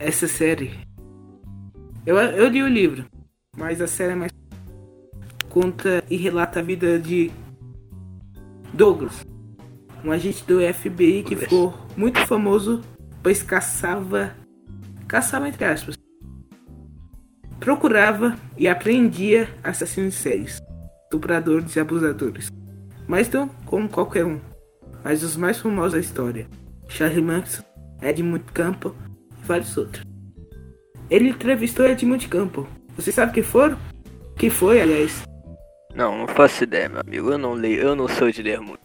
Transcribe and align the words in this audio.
essa 0.00 0.26
série. 0.26 0.72
Eu, 2.06 2.16
eu 2.16 2.48
li 2.48 2.62
o 2.62 2.68
livro, 2.68 3.04
mas 3.56 3.80
a 3.80 3.86
série 3.86 4.12
é 4.12 4.16
mais 4.16 4.32
conta 5.50 6.02
e 6.08 6.16
relata 6.16 6.60
a 6.60 6.62
vida 6.62 6.98
de 6.98 7.30
Douglas, 8.72 9.26
um 10.02 10.10
agente 10.10 10.42
do 10.44 10.60
FBI 10.60 11.22
que 11.24 11.36
ficou 11.36 11.74
muito 11.96 12.24
famoso 12.26 12.80
pois 13.22 13.42
caçava 13.42 14.32
caçava 15.08 15.48
entre 15.48 15.64
aspas 15.64 15.98
procurava 17.58 18.36
e 18.56 18.66
apreendia 18.68 19.48
assassinos 19.62 20.14
séries, 20.14 20.62
estupradores 21.04 21.76
e 21.76 21.80
abusadores. 21.80 22.50
Mas 23.06 23.28
não 23.28 23.48
como 23.66 23.88
qualquer 23.88 24.24
um, 24.24 24.40
mas 25.04 25.22
os 25.22 25.36
mais 25.36 25.58
famosos 25.58 25.92
da 25.92 25.98
história. 25.98 26.46
Charlie 26.88 27.20
Manson, 27.20 27.62
Edmund 28.00 28.44
Campbell 28.54 28.94
vários 29.50 29.76
outros. 29.76 30.04
Ele 31.10 31.30
entrevistou 31.30 31.84
Edmund 31.84 32.28
Campbell. 32.28 32.68
Você 32.94 33.10
sabe 33.10 33.32
quem 33.32 33.42
foram? 33.42 33.76
Quem 34.36 34.48
foi, 34.48 34.80
aliás? 34.80 35.24
Não, 35.92 36.16
não 36.16 36.28
faço 36.28 36.62
ideia, 36.62 36.88
meu 36.88 37.00
amigo. 37.00 37.32
Eu 37.32 37.38
não 37.38 37.52
leio, 37.52 37.80
eu 37.80 37.96
não 37.96 38.06
sou 38.06 38.30
de 38.30 38.42
ler 38.42 38.60
muito. 38.60 38.80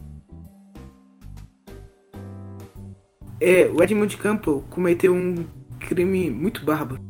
É, 3.40 3.66
o 3.66 3.80
Edmund 3.80 4.16
Campbell 4.16 4.64
cometeu 4.68 5.14
um 5.14 5.46
crime 5.78 6.30
muito 6.30 6.64
bárbaro. 6.64 7.00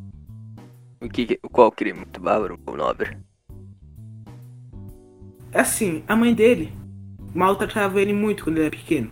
O 1.01 1.09
que, 1.09 1.38
qual 1.51 1.73
crime 1.73 2.01
muito 2.01 2.20
bárbaro 2.20 2.59
ou 2.66 2.77
nobre? 2.77 3.16
Assim, 5.54 6.02
a 6.07 6.15
mãe 6.15 6.34
dele 6.34 6.73
maltratava 7.34 8.02
ele 8.02 8.12
muito 8.12 8.45
quando 8.45 8.59
ele 8.59 8.66
era 8.66 8.77
pequeno, 8.77 9.10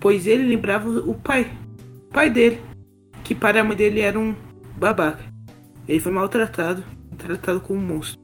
pois 0.00 0.26
ele 0.26 0.44
lembrava 0.44 0.88
o 0.88 1.14
pai, 1.14 1.50
o 2.08 2.12
pai 2.12 2.30
dele, 2.30 2.60
que 3.30 3.34
para 3.36 3.60
a 3.60 3.64
mãe 3.64 3.76
dele 3.76 4.00
era 4.00 4.18
um 4.18 4.34
babaca. 4.76 5.22
Ele 5.86 6.00
foi 6.00 6.10
maltratado, 6.10 6.82
tratado 7.16 7.60
como 7.60 7.78
um 7.78 7.86
monstro. 7.86 8.20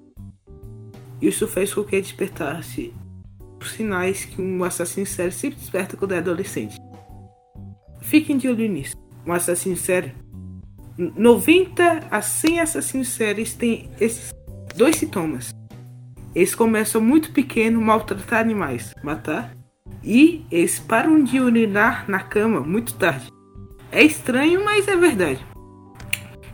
Isso 1.23 1.47
fez 1.47 1.73
com 1.73 1.85
que 1.85 1.95
ele 1.95 2.03
despertasse 2.03 2.93
os 3.61 3.71
sinais 3.71 4.25
que 4.25 4.43
um 4.43 4.65
assassino 4.65 5.07
sério 5.07 5.31
sempre 5.31 5.61
desperta 5.61 5.97
quando 5.97 6.11
é 6.11 6.19
adolescente. 6.19 6.77
Fiquem 8.01 8.37
de 8.37 8.49
olho 8.49 8.69
nisso. 8.69 8.97
Um 9.25 9.33
assassino 9.33 9.77
sério 9.77 10.13
90 10.99 12.09
a 12.11 12.21
100 12.21 12.61
assassinos 12.61 13.07
sérios 13.07 13.53
têm 13.53 13.89
esses 14.01 14.35
dois 14.75 14.97
sintomas. 14.97 15.55
Eles 16.35 16.53
começam 16.53 17.01
muito 17.01 17.31
pequeno, 17.31 17.81
maltratar 17.81 18.41
animais, 18.41 18.93
matar, 19.05 19.57
e 20.03 20.45
eles 20.51 20.81
param 20.81 21.23
de 21.23 21.39
urinar 21.39 22.11
na 22.11 22.19
cama 22.19 22.59
muito 22.59 22.95
tarde. 22.95 23.36
É 23.91 24.03
estranho, 24.03 24.65
mas 24.65 24.87
é 24.89 24.97
verdade. 24.97 25.45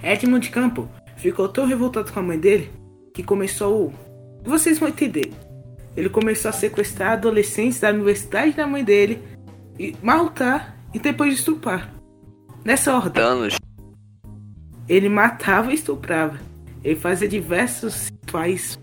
Edmund 0.02 0.50
Campbell 0.50 0.88
ficou 1.16 1.48
tão 1.48 1.66
revoltado 1.66 2.12
com 2.12 2.20
a 2.20 2.22
mãe 2.22 2.38
dele 2.38 2.70
que 3.14 3.22
começou. 3.22 3.92
Vocês 4.44 4.78
vão 4.78 4.88
entender. 4.88 5.32
Ele 5.96 6.08
começou 6.08 6.48
a 6.48 6.52
sequestrar 6.52 7.12
adolescentes 7.12 7.80
da 7.80 7.90
universidade 7.90 8.52
da 8.52 8.66
mãe 8.66 8.82
dele 8.82 9.22
e 9.78 9.94
maltar 10.02 10.76
e 10.92 10.98
depois 10.98 11.34
estuprar. 11.34 11.92
Nessa 12.64 12.94
ordem. 12.94 13.22
Danos. 13.22 13.56
Ele 14.88 15.08
matava 15.08 15.70
e 15.70 15.74
estuprava. 15.74 16.38
Ele 16.82 16.96
fazia 16.96 17.28
diversos 17.28 18.08
rituais 18.08 18.78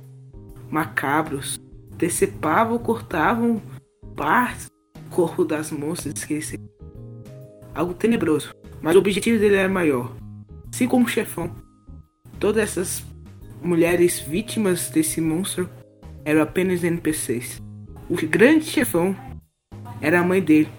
macabros. 0.69 1.59
Decepavam 1.97 2.73
ou 2.73 2.79
cortavam 2.79 3.61
partes 4.15 4.69
do 4.95 5.15
corpo 5.15 5.43
das 5.43 5.71
moças 5.71 6.13
esquecidas. 6.15 6.78
Algo 7.73 7.93
tenebroso. 7.93 8.53
Mas 8.81 8.95
o 8.95 8.99
objetivo 8.99 9.39
dele 9.39 9.55
era 9.55 9.69
maior. 9.69 10.15
Assim 10.73 10.87
como 10.87 11.05
o 11.05 11.09
chefão. 11.09 11.53
Todas 12.39 12.63
essas 12.63 13.05
mulheres 13.61 14.19
vítimas 14.19 14.89
desse 14.89 15.19
monstro 15.19 15.69
eram 16.23 16.41
apenas 16.41 16.83
NPCs. 16.83 17.61
O 18.09 18.15
grande 18.27 18.65
chefão 18.65 19.15
era 20.01 20.19
a 20.19 20.23
mãe 20.23 20.41
dele. 20.41 20.69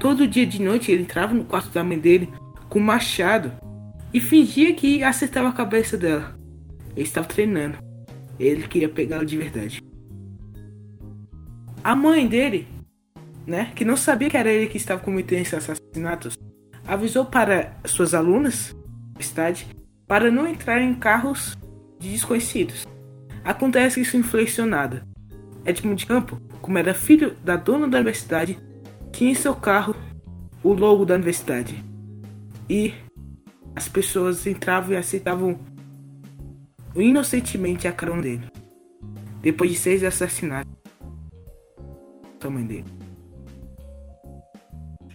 Todo 0.00 0.26
dia 0.26 0.46
de 0.46 0.60
noite 0.60 0.90
ele 0.90 1.02
entrava 1.02 1.34
no 1.34 1.44
quarto 1.44 1.70
da 1.70 1.84
mãe 1.84 1.98
dele 1.98 2.28
com 2.68 2.78
um 2.78 2.82
machado 2.82 3.52
e 4.12 4.20
fingia 4.20 4.74
que 4.74 5.02
acertava 5.02 5.48
a 5.48 5.52
cabeça 5.52 5.96
dela. 5.96 6.36
Ele 6.94 7.06
estava 7.06 7.26
treinando. 7.26 7.78
Ele 8.38 8.66
queria 8.66 8.88
pegá-la 8.88 9.24
de 9.24 9.36
verdade. 9.36 9.82
A 11.82 11.94
mãe 11.94 12.26
dele, 12.26 12.66
né, 13.46 13.72
que 13.74 13.84
não 13.84 13.96
sabia 13.96 14.28
que 14.28 14.36
era 14.36 14.50
ele 14.50 14.66
que 14.66 14.76
estava 14.76 15.00
cometendo 15.00 15.42
esses 15.42 15.54
assassinatos, 15.54 16.36
avisou 16.86 17.24
para 17.24 17.76
suas 17.84 18.14
alunas, 18.14 18.74
universidade, 19.10 19.66
para 20.06 20.30
não 20.30 20.46
entrar 20.46 20.80
em 20.80 20.94
carros 20.94 21.56
de 21.98 22.10
desconhecidos. 22.10 22.86
Acontece 23.44 24.00
isso 24.00 24.16
inflexionada. 24.16 25.06
Edmund 25.64 26.04
Campo, 26.06 26.40
como 26.60 26.78
era 26.78 26.94
filho 26.94 27.36
da 27.44 27.56
dona 27.56 27.88
da 27.88 27.98
universidade, 27.98 28.58
tinha 29.12 29.30
em 29.30 29.34
seu 29.34 29.54
carro 29.54 29.94
o 30.62 30.72
logo 30.72 31.04
da 31.04 31.14
universidade. 31.14 31.82
E 32.68 32.92
as 33.74 33.88
pessoas 33.88 34.46
entravam 34.46 34.92
e 34.92 34.96
aceitavam 34.96 35.58
inocentemente 36.94 37.86
a 37.86 37.92
carona 37.92 38.22
dele. 38.22 38.50
Depois 39.40 39.70
de 39.70 39.76
seis 39.76 40.02
assassinatos. 40.02 40.72
A 42.42 42.50
mãe 42.50 42.64
dele. 42.64 43.05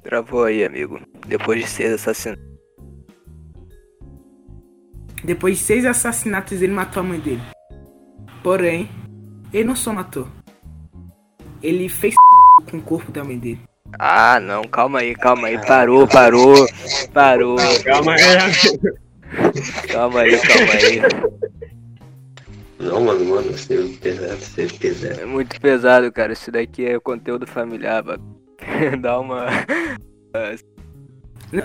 Travou 0.03 0.45
aí, 0.45 0.63
amigo. 0.65 0.99
Depois 1.27 1.61
de 1.61 1.69
seis 1.69 1.93
assassinatos. 1.93 2.43
Depois 5.23 5.57
de 5.57 5.63
seis 5.63 5.85
assassinatos, 5.85 6.61
ele 6.61 6.73
matou 6.73 7.01
a 7.01 7.03
mãe 7.05 7.19
dele. 7.19 7.41
Porém, 8.41 8.89
ele 9.53 9.65
não 9.65 9.75
só 9.75 9.93
matou. 9.93 10.27
Ele 11.61 11.87
fez 11.87 12.15
com 12.69 12.77
o 12.77 12.81
corpo 12.81 13.11
da 13.11 13.23
mãe 13.23 13.37
dele. 13.37 13.61
Ah, 13.99 14.39
não, 14.39 14.63
calma 14.63 14.99
aí, 14.99 15.15
calma 15.15 15.47
aí. 15.49 15.59
Parou, 15.65 16.07
parou, 16.07 16.67
parou. 17.13 17.57
Calma 17.83 18.13
aí. 18.13 18.27
Calma 19.91 20.21
aí, 20.21 20.39
calma 20.39 20.73
aí. 20.73 21.51
Não, 22.79 22.99
mano, 23.01 23.25
mano, 23.25 23.57
ser 23.57 23.87
pesado, 23.99 24.41
ser 24.41 24.71
pesado. 24.73 25.21
É 25.21 25.25
muito 25.25 25.59
pesado, 25.61 26.11
cara. 26.11 26.33
Isso 26.33 26.51
daqui 26.51 26.85
é 26.85 26.99
conteúdo 26.99 27.45
familiar, 27.45 28.03
mano. 28.03 28.40
Dá 29.01 29.19
uma. 29.19 29.47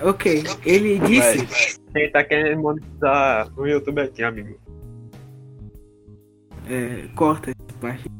Ok, 0.03 0.43
ele 0.65 0.99
disse. 1.01 1.81
Quem 1.93 2.11
tá 2.11 2.25
querendo 2.25 2.61
monetizar 2.61 3.53
o 3.57 3.67
YouTube 3.67 4.01
aqui, 4.01 4.23
amigo? 4.23 4.59
É, 6.69 7.07
corta 7.15 7.51
essa 7.51 7.79
parte. 7.81 8.11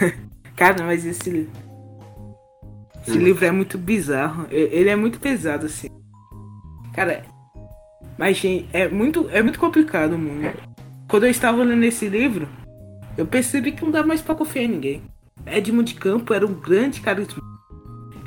Cara, 0.56 0.84
mas 0.84 1.04
esse. 1.04 1.48
Esse 3.06 3.18
livro 3.18 3.44
é 3.44 3.50
muito 3.50 3.76
bizarro. 3.78 4.46
Ele 4.50 4.88
é 4.88 4.96
muito 4.96 5.20
pesado, 5.20 5.66
assim. 5.66 5.88
Cara. 6.92 7.24
Mas, 8.16 8.36
gente, 8.36 8.68
é 8.72 8.88
muito, 8.88 9.28
é 9.30 9.42
muito 9.42 9.58
complicado, 9.58 10.16
mano. 10.16 10.52
Quando 11.08 11.24
eu 11.24 11.30
estava 11.30 11.62
lendo 11.62 11.84
esse 11.84 12.08
livro, 12.08 12.48
eu 13.18 13.26
percebi 13.26 13.72
que 13.72 13.84
não 13.84 13.90
dá 13.90 14.04
mais 14.04 14.22
pra 14.22 14.34
confiar 14.34 14.64
em 14.64 14.68
ninguém. 14.68 15.02
Edmund 15.46 15.94
Campo 15.94 16.32
era 16.32 16.46
um 16.46 16.54
grande 16.54 17.00
carisma. 17.00 17.42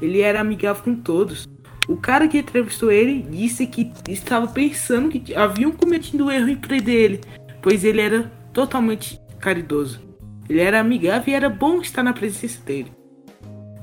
Ele 0.01 0.21
era 0.21 0.39
amigável 0.39 0.83
com 0.83 0.95
todos. 0.95 1.47
O 1.87 1.95
cara 1.97 2.27
que 2.27 2.37
entrevistou 2.37 2.91
ele 2.91 3.21
disse 3.21 3.65
que 3.65 3.91
estava 4.09 4.47
pensando 4.47 5.09
que 5.09 5.33
haviam 5.33 5.71
cometido 5.71 6.29
erro 6.29 6.49
em 6.49 6.57
prender 6.57 6.95
ele, 6.95 7.21
pois 7.61 7.83
ele 7.83 8.01
era 8.01 8.23
totalmente 8.53 9.19
caridoso. 9.39 10.01
Ele 10.49 10.59
era 10.59 10.79
amigável 10.79 11.31
e 11.31 11.35
era 11.35 11.49
bom 11.49 11.81
estar 11.81 12.03
na 12.03 12.13
presença 12.13 12.61
dele. 12.63 12.91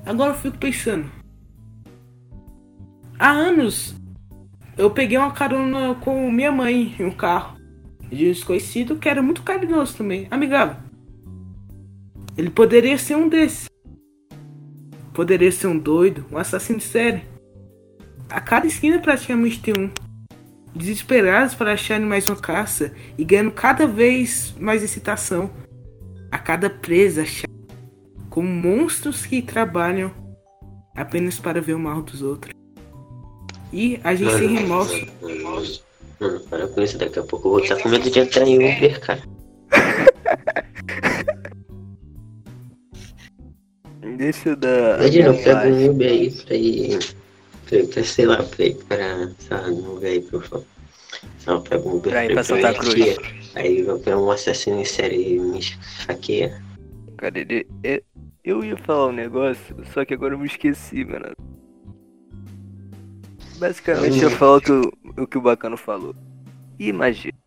Agora 0.05 0.33
eu 0.33 0.37
fico 0.37 0.59
pensando. 0.59 1.11
Há 3.19 3.31
anos 3.31 3.95
eu 4.77 4.91
peguei 4.91 5.17
uma 5.17 5.31
carona 5.31 5.95
com 5.95 6.31
minha 6.31 6.51
mãe 6.51 6.95
em 6.99 7.05
um 7.05 7.11
carro 7.11 7.57
de 8.11 8.27
um 8.27 8.33
desconhecido 8.33 8.97
que 8.97 9.09
era 9.09 9.23
muito 9.23 9.43
carinhoso 9.43 9.97
também, 9.97 10.27
amigável. 10.31 10.77
Ele 12.37 12.51
poderia 12.51 12.99
ser 12.99 13.17
um 13.17 13.29
desses. 13.29 13.69
Poderia 15.15 15.53
ser 15.53 15.69
um 15.69 15.79
doido, 15.79 16.27
um 16.31 16.37
assassino 16.37 16.81
de 16.81 16.85
série. 16.85 17.23
A 18.29 18.41
cada 18.41 18.67
esquina 18.67 18.99
praticamente 18.99 19.61
tem 19.61 19.73
um. 19.79 19.89
Desesperados 20.75 21.55
para 21.55 21.73
acharem 21.73 22.05
mais 22.05 22.29
uma 22.29 22.35
caça 22.35 22.93
e 23.17 23.25
ganhando 23.25 23.53
cada 23.53 23.87
vez 23.87 24.53
mais 24.59 24.83
excitação. 24.83 25.49
A 26.33 26.39
cada 26.39 26.69
presa 26.69 27.23
achada 27.23 27.55
como 28.29 28.49
monstros 28.49 29.25
que 29.25 29.41
trabalham 29.41 30.13
apenas 30.97 31.39
para 31.39 31.61
ver 31.61 31.75
o 31.75 31.79
mal 31.79 32.03
dos 32.03 32.21
outros. 32.21 32.53
E 33.73 34.01
a 34.03 34.17
gente 34.17 34.37
sem 34.37 34.49
remorso. 34.49 35.07
Mano, 36.21 36.41
para 36.51 36.67
com 36.67 36.81
isso, 36.83 36.99
daqui 36.99 37.21
a 37.21 37.23
pouco 37.23 37.47
eu 37.47 37.53
vou 37.53 37.61
estar 37.61 37.77
com 37.81 37.89
medo 37.89 38.11
de 38.11 38.19
entrar 38.19 38.49
em 38.49 38.57
Uber, 38.57 39.01
cara. 39.01 39.23
Eu 44.45 44.57
dar. 44.57 45.01
Imagina, 45.01 45.29
eu 45.29 45.43
pego 45.43 45.69
um 45.69 45.91
Uber 45.91 46.11
aí 46.11 46.31
pra 46.31 46.55
ir. 46.55 46.99
Pra, 47.67 47.85
pra, 47.85 48.05
sei 48.05 48.27
lá, 48.27 48.43
pra 48.43 48.65
ir 48.65 48.75
pra. 48.85 49.31
Lá, 49.51 49.69
no 49.69 49.97
Uber 49.97 50.11
aí, 50.11 50.21
por 50.21 50.43
favor. 50.43 50.67
Não, 51.47 51.61
pega 51.63 51.89
o 51.89 51.97
Uber 51.97 52.13
Pra 52.13 52.25
ir 52.25 52.29
pra 52.29 52.35
pra 52.35 52.45
Santa 52.45 52.75
Cruz. 52.75 53.17
Aí 53.55 53.83
vem 53.83 54.15
um 54.15 54.31
assassino 54.31 54.81
em 54.81 54.85
série 54.85 55.39
me 55.39 55.59
esfaqueia. 55.59 56.63
Cara, 57.17 57.39
ele, 57.39 57.67
eu, 57.83 58.03
eu 58.45 58.65
ia 58.65 58.77
falar 58.77 59.09
um 59.09 59.13
negócio, 59.13 59.77
só 59.93 60.05
que 60.05 60.15
agora 60.15 60.35
eu 60.35 60.39
me 60.39 60.47
esqueci, 60.47 61.05
mano. 61.05 61.33
Basicamente 63.59 64.21
eu 64.21 64.31
falo 64.31 64.57
o 64.57 64.61
que 64.61 64.73
o, 64.73 64.93
o 65.19 65.27
que 65.27 65.39
o 65.39 65.41
bacano 65.41 65.77
falou. 65.77 66.15
Imagina. 66.79 67.39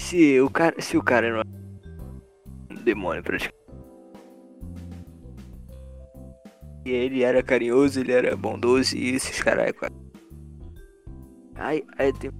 Se 0.00 0.40
o 0.40 0.50
cara. 0.50 0.80
Se 0.80 0.96
o 0.96 1.02
cara 1.02 1.26
é 1.26 1.40
um 2.70 2.82
demônio 2.84 3.22
praticamente. 3.22 3.55
E 6.86 6.90
ele 6.90 7.24
era 7.24 7.42
carinhoso, 7.42 7.98
ele 7.98 8.12
era 8.12 8.36
bondoso 8.36 8.96
e 8.96 9.16
esses 9.16 9.42
caras. 9.42 9.74
Aí, 11.56 11.84
aí 11.98 12.12
tem. 12.12 12.30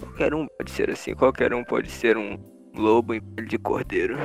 Qualquer 0.00 0.34
um 0.34 0.48
pode 0.48 0.70
ser 0.72 0.90
assim, 0.90 1.14
qualquer 1.14 1.54
um 1.54 1.62
pode 1.62 1.88
ser 1.88 2.16
um 2.16 2.36
lobo 2.74 3.14
em 3.14 3.20
pele 3.20 3.46
de 3.46 3.56
cordeiro. 3.56 4.16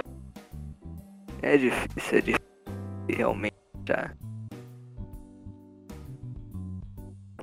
É 1.43 1.55
difícil, 1.55 2.17
é 2.17 2.21
difícil 2.21 2.49
realmente 3.07 3.55
tá? 3.85 4.11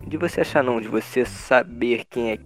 De 0.05 0.17
você 0.17 0.41
achar 0.41 0.65
não, 0.65 0.81
de 0.81 0.89
você 0.89 1.25
saber 1.25 2.07
quem 2.07 2.33
é. 2.33 2.39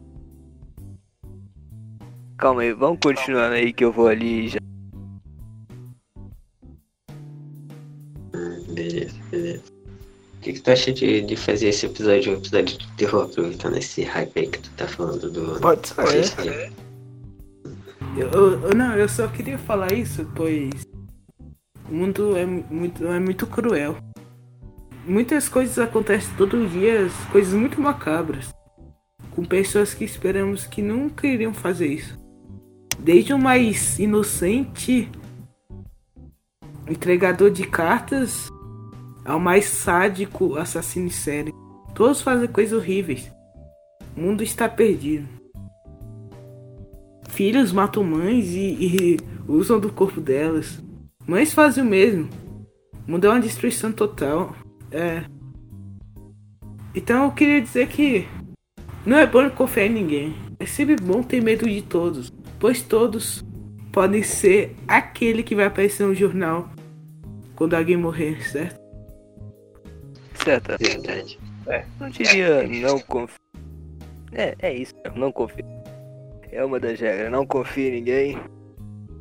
Calma 2.37 2.61
aí, 2.61 2.75
vamos 2.75 2.99
continuando 3.03 3.55
aí 3.55 3.73
que 3.73 3.83
eu 3.83 3.91
vou 3.91 4.09
ali 4.09 4.49
já. 4.49 4.61
Beleza, 8.73 9.15
beleza. 9.31 9.63
O 10.37 10.43
que, 10.43 10.53
que 10.55 10.61
tu 10.61 10.71
acha 10.71 10.93
de, 10.93 11.21
de 11.21 11.37
fazer 11.37 11.69
esse 11.69 11.85
episódio 11.87 12.33
um 12.33 12.37
episódio 12.37 12.79
de 12.79 12.89
terror, 12.97 13.25
aproveitando 13.25 13.77
esse 13.77 14.03
hype 14.03 14.39
aí 14.39 14.47
que 14.49 14.59
tu 14.59 14.71
tá 14.77 14.89
falando 14.89 15.31
do. 15.31 15.61
Pode 15.61 15.87
ser. 15.89 16.73
Eu, 18.17 18.29
eu- 18.31 18.61
eu- 18.69 18.75
não, 18.75 18.95
eu 18.97 19.09
só 19.09 19.29
queria 19.29 19.59
falar 19.59 19.93
isso, 19.93 20.27
pois 20.35 20.71
o 21.91 21.95
mundo 21.95 22.37
é 22.37 22.47
muito, 22.47 23.07
é 23.07 23.21
muito 23.21 23.47
cruel. 23.47 23.97
Muitas 25.07 25.49
coisas 25.49 25.79
acontecem 25.79 26.31
todos 26.37 26.65
os 26.67 26.73
dias, 26.73 27.13
coisas 27.33 27.53
muito 27.55 27.81
macabras, 27.81 28.49
com 29.33 29.45
pessoas 29.45 29.93
que 29.95 30.05
esperamos 30.05 30.67
que 30.67 30.81
nunca 30.83 31.27
iriam 31.27 31.53
fazer 31.53 31.87
isso. 31.89 32.19
Desde 32.99 33.33
o 33.33 33.39
mais 33.39 33.99
inocente 33.99 35.09
entregador 36.93 37.51
de 37.51 37.67
cartas 37.67 38.49
ao 39.25 39.39
mais 39.39 39.67
sádico 39.67 40.57
assassino 40.57 41.07
em 41.07 41.11
série. 41.11 41.55
Todos 41.95 42.23
fazem 42.23 42.49
coisas 42.49 42.79
horríveis. 42.79 43.31
O 44.17 44.21
mundo 44.21 44.43
está 44.43 44.69
perdido 44.69 45.41
filhos 47.41 47.73
matam 47.73 48.05
mães 48.05 48.51
e, 48.51 48.59
e 48.59 49.17
usam 49.49 49.81
do 49.81 49.91
corpo 49.91 50.21
delas. 50.21 50.79
Mães 51.27 51.55
fazem 51.55 51.83
o 51.83 51.87
mesmo. 51.87 52.29
O 53.09 53.13
mundo 53.13 53.27
é 53.27 53.31
uma 53.31 53.41
destruição 53.41 53.91
total. 53.91 54.55
É. 54.91 55.25
Então 56.95 57.25
eu 57.25 57.33
queria 57.33 57.63
dizer 57.63 57.89
que 57.89 58.29
não 59.07 59.17
é 59.17 59.27
bom 59.27 59.49
confiar 59.49 59.87
em 59.87 59.95
ninguém. 59.95 60.35
É 60.59 60.67
sempre 60.67 60.97
bom 60.97 61.23
ter 61.23 61.43
medo 61.43 61.67
de 61.67 61.81
todos, 61.81 62.31
pois 62.59 62.83
todos 62.83 63.43
podem 63.91 64.23
ser 64.23 64.77
aquele 64.87 65.43
que 65.43 65.55
vai 65.55 65.65
aparecer 65.65 66.07
no 66.07 66.15
jornal 66.15 66.69
quando 67.61 67.75
alguém 67.75 67.99
morrer, 67.99 68.43
certo? 68.49 68.81
Certo, 70.43 70.79
Verdade. 70.81 71.39
não 72.01 72.09
diria 72.09 72.67
não 72.67 72.99
confio. 73.01 73.37
É, 74.33 74.57
é 74.61 74.75
isso, 74.75 74.95
não 75.15 75.31
confio. 75.31 75.67
É 76.51 76.65
uma 76.65 76.81
das 76.81 76.99
regras, 76.99 77.31
não 77.31 77.47
confie 77.47 77.89
em 77.89 77.91
ninguém. 77.91 78.39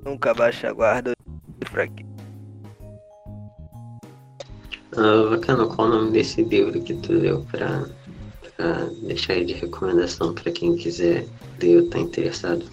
Nunca 0.05 0.33
baixe 0.33 0.65
a 0.65 0.71
guarda 0.71 1.11
pra 1.69 1.85
quê? 1.85 2.05
Ah, 4.95 5.29
bacana, 5.31 5.67
qual 5.67 5.89
o 5.89 5.91
nome 5.91 6.11
desse 6.13 6.41
livro 6.41 6.81
que 6.81 6.93
tu 6.93 7.19
deu 7.19 7.45
pra, 7.51 7.89
pra 8.55 8.85
deixar 9.05 9.33
aí 9.33 9.43
de 9.43 9.55
recomendação 9.55 10.33
pra 10.33 10.49
quem 10.49 10.77
quiser 10.77 11.27
ler 11.61 11.81
ou 11.81 11.89
tá 11.89 11.99
interessado? 11.99 12.65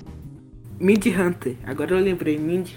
Mind 0.78 1.04
Hunter. 1.06 1.56
Agora 1.64 1.90
eu 1.90 1.98
lembrei, 1.98 2.38
Mind. 2.38 2.74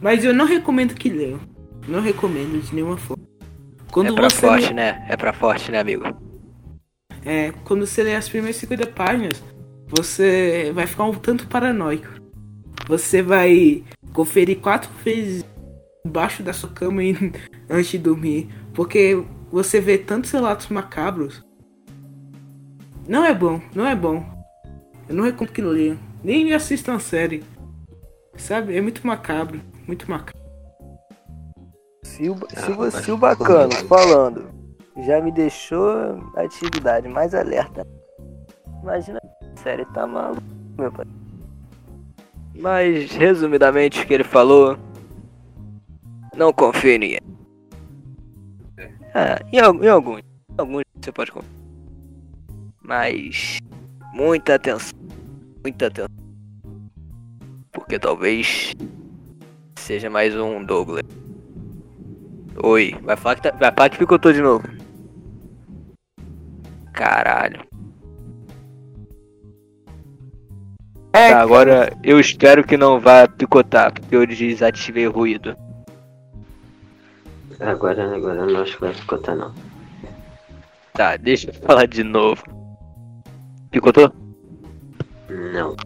Mas 0.00 0.24
eu 0.24 0.34
não 0.34 0.44
recomendo 0.44 0.96
que 0.96 1.08
leiam. 1.08 1.51
Não 1.88 2.00
recomendo 2.00 2.60
de 2.62 2.74
nenhuma 2.74 2.96
forma. 2.96 3.22
Quando 3.90 4.12
é 4.12 4.14
pra 4.14 4.30
forte, 4.30 4.68
lê- 4.68 4.74
né? 4.74 5.06
É 5.08 5.16
pra 5.16 5.32
forte, 5.32 5.70
né, 5.70 5.78
amigo? 5.80 6.04
É, 7.24 7.52
quando 7.64 7.86
você 7.86 8.02
lê 8.02 8.14
as 8.14 8.28
primeiras 8.28 8.56
50 8.56 8.86
páginas, 8.88 9.42
você 9.88 10.70
vai 10.74 10.86
ficar 10.86 11.04
um 11.04 11.14
tanto 11.14 11.46
paranoico. 11.46 12.08
Você 12.88 13.22
vai 13.22 13.84
conferir 14.12 14.58
quatro 14.60 14.90
vezes 15.04 15.44
embaixo 16.06 16.42
da 16.42 16.52
sua 16.52 16.70
cama 16.70 17.02
antes 17.68 17.90
de 17.90 17.98
dormir. 17.98 18.48
Porque 18.74 19.22
você 19.50 19.80
vê 19.80 19.98
tantos 19.98 20.30
relatos 20.30 20.68
macabros. 20.68 21.44
Não 23.06 23.24
é 23.24 23.34
bom, 23.34 23.60
não 23.74 23.86
é 23.86 23.94
bom. 23.94 24.24
Eu 25.08 25.14
não 25.14 25.24
recomendo 25.24 25.52
que 25.52 25.60
leiam. 25.62 25.98
Nem 26.24 26.52
assistam 26.54 26.94
a 26.94 26.98
série. 27.00 27.42
Sabe? 28.36 28.74
É 28.76 28.80
muito 28.80 29.06
macabro. 29.06 29.60
Muito 29.86 30.08
macabro. 30.10 30.31
Se 32.22 32.30
o, 32.30 32.36
se 32.50 32.70
o- 32.70 32.90
se 32.90 33.10
o 33.12 33.16
bacano 33.16 33.72
falando 33.88 34.44
já 35.04 35.20
me 35.20 35.32
deixou 35.32 35.90
a 36.36 36.42
atividade 36.42 37.08
mais 37.08 37.34
alerta. 37.34 37.84
Imagina, 38.80 39.18
a 39.40 39.56
série 39.60 39.84
tá 39.86 40.06
maluco, 40.06 40.42
meu 40.78 40.92
pai. 40.92 41.06
Mas, 42.54 43.10
resumidamente, 43.10 44.00
o 44.02 44.06
que 44.06 44.14
ele 44.14 44.22
falou. 44.22 44.78
Não 46.36 46.52
confie 46.52 46.90
em 46.92 46.98
ninguém. 46.98 47.20
Ah, 49.14 49.40
em, 49.52 49.58
em 49.58 49.88
alguns. 49.88 50.20
Em 50.20 50.54
alguns 50.58 50.82
você 51.00 51.10
pode 51.10 51.32
confiar. 51.32 51.50
Mas. 52.80 53.58
Muita 54.14 54.54
atenção. 54.54 54.96
Muita 55.64 55.86
atenção. 55.88 56.08
Porque 57.72 57.98
talvez. 57.98 58.74
Seja 59.76 60.08
mais 60.08 60.36
um 60.36 60.62
Douglas. 60.64 61.02
Oi, 62.56 62.96
vai 63.02 63.16
falar 63.16 63.36
que, 63.36 63.42
tá, 63.42 63.50
vai 63.52 63.72
falar 63.72 63.88
que 63.88 63.98
picotou 63.98 64.32
de 64.32 64.42
novo. 64.42 64.68
Caralho. 66.92 67.64
É, 71.14 71.30
Tá, 71.30 71.40
agora 71.40 71.96
eu 72.02 72.18
espero 72.18 72.64
que 72.64 72.76
não 72.76 72.98
vá 72.98 73.28
picotar, 73.28 73.92
porque 73.92 74.16
eu 74.16 74.26
desativei 74.26 75.06
o 75.06 75.12
ruído. 75.12 75.56
Agora, 77.60 78.16
agora 78.16 78.46
não 78.46 78.62
acho 78.62 78.74
que 78.74 78.80
vai 78.80 78.94
picotar 78.94 79.36
não. 79.36 79.54
Tá, 80.94 81.16
deixa 81.16 81.50
eu 81.50 81.54
falar 81.54 81.86
de 81.86 82.02
novo. 82.02 82.42
Picotou? 83.70 84.12
Não. 85.28 85.76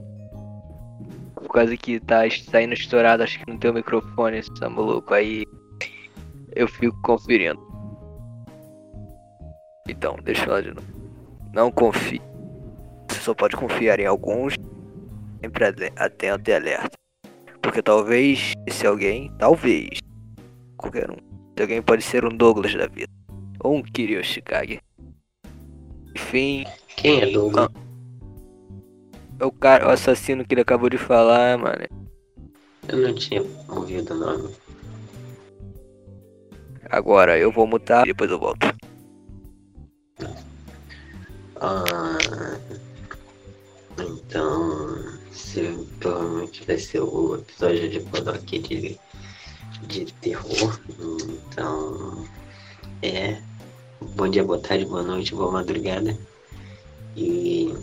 Por 1.35 1.49
causa 1.52 1.76
que 1.76 2.00
tá 2.00 2.23
saindo 2.50 2.75
estourado, 2.75 3.23
acho 3.23 3.38
que 3.38 3.50
no 3.50 3.58
teu 3.58 3.73
microfone, 3.73 4.38
esse 4.38 4.52
tá 4.54 4.68
maluco. 4.68 5.14
Aí 5.14 5.44
eu 6.56 6.66
fico 6.66 7.00
conferindo. 7.02 7.60
Então, 9.88 10.16
deixa 10.25 10.42
eu 10.42 10.46
falar 10.46 10.62
de 10.62 10.75
novo. 10.75 10.86
Não 11.52 11.70
confie. 11.70 12.20
Você 13.08 13.20
só 13.20 13.34
pode 13.34 13.56
confiar 13.56 14.00
em 14.00 14.06
alguns. 14.06 14.54
Sempre 15.40 15.92
atento 15.96 16.50
e 16.50 16.54
alerta. 16.54 16.98
Porque 17.62 17.82
talvez 17.82 18.54
esse 18.66 18.86
alguém, 18.86 19.32
talvez, 19.38 19.98
qualquer 20.76 21.10
um, 21.10 21.16
esse 21.54 21.62
alguém 21.62 21.82
pode 21.82 22.02
ser 22.02 22.25
um 22.25 22.30
Douglas 22.36 22.75
da 22.75 22.86
vida. 22.86 23.12
Ou 23.60 23.76
um 23.76 23.82
Kiryu 23.82 24.25
Shikage. 24.25 24.80
Enfim, 26.16 26.64
Quem 26.96 27.20
é 27.20 27.30
Douglas? 27.30 27.68
é 29.38 29.44
o 29.44 29.52
cara, 29.52 29.86
o 29.86 29.90
assassino 29.90 30.44
que 30.44 30.54
ele 30.54 30.62
acabou 30.62 30.88
de 30.88 30.98
falar, 30.98 31.58
mano. 31.58 31.86
Eu 32.88 32.98
não 32.98 33.14
tinha 33.14 33.42
ouvido 33.68 34.14
o 34.14 34.16
nome. 34.16 34.65
Agora 36.90 37.38
eu 37.38 37.50
vou 37.50 37.66
mutar 37.66 38.04
e 38.04 38.12
depois 38.12 38.30
eu 38.30 38.38
volto. 38.38 38.66
Ah, 41.60 42.58
então, 43.98 45.18
se 45.32 45.62
provavelmente 46.00 46.64
vai 46.66 46.78
ser 46.78 47.00
o 47.00 47.36
episódio 47.36 47.88
de 47.88 48.00
Podok 48.00 48.58
de, 48.58 48.98
de 49.86 50.12
terror. 50.14 50.80
Então, 51.50 52.26
é. 53.02 53.40
Bom 54.14 54.28
dia, 54.28 54.44
boa 54.44 54.58
tarde, 54.58 54.84
boa 54.84 55.02
noite, 55.02 55.34
boa 55.34 55.50
madrugada. 55.50 56.16
E 57.16 57.74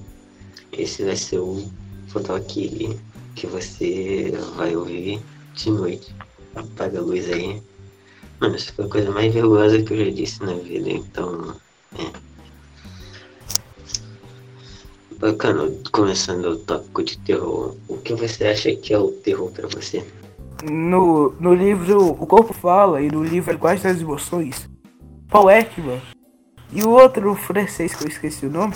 esse 0.71 1.03
vai 1.03 1.15
ser 1.15 1.39
o 1.39 1.67
Podok 2.11 2.99
que 3.35 3.47
você 3.47 4.31
vai 4.55 4.75
ouvir 4.75 5.19
de 5.55 5.71
noite. 5.71 6.15
Apaga 6.55 6.99
a 6.99 7.01
luz 7.01 7.29
aí. 7.31 7.61
Mano, 8.43 8.57
isso 8.57 8.73
foi 8.73 8.83
a 8.83 8.89
coisa 8.89 9.09
mais 9.09 9.33
vergonhosa 9.33 9.81
que 9.81 9.93
eu 9.93 10.05
já 10.05 10.11
disse 10.11 10.43
na 10.43 10.53
vida, 10.55 10.89
então. 10.89 11.55
É. 11.97 12.11
Bacana, 15.17 15.71
começando 15.93 16.47
o 16.47 16.57
tópico 16.57 17.03
de 17.03 17.17
terror, 17.19 17.73
o 17.87 17.97
que 17.99 18.13
você 18.13 18.47
acha 18.47 18.75
que 18.75 18.93
é 18.93 18.99
o 18.99 19.13
terror 19.13 19.49
pra 19.49 19.69
você? 19.69 20.05
No, 20.69 21.33
no 21.39 21.53
livro 21.53 22.05
O 22.21 22.27
Corpo 22.27 22.53
Fala 22.53 23.01
e 23.01 23.09
no 23.09 23.23
livro 23.23 23.53
Linguagem 23.53 23.83
das 23.83 24.01
Emoções, 24.01 24.69
Paul 25.29 25.49
Ekman 25.49 26.01
e 26.73 26.83
o 26.83 26.89
outro 26.89 27.33
francês 27.35 27.95
que 27.95 28.03
eu 28.03 28.09
esqueci 28.09 28.45
o 28.45 28.51
nome, 28.51 28.73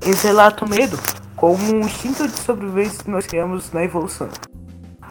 eles 0.00 0.22
relatam 0.22 0.66
o 0.66 0.70
medo 0.70 0.96
como 1.36 1.62
um 1.74 1.80
instinto 1.80 2.26
de 2.26 2.38
sobrevivência 2.38 3.04
que 3.04 3.10
nós 3.10 3.26
criamos 3.26 3.70
na 3.70 3.84
evolução. 3.84 4.30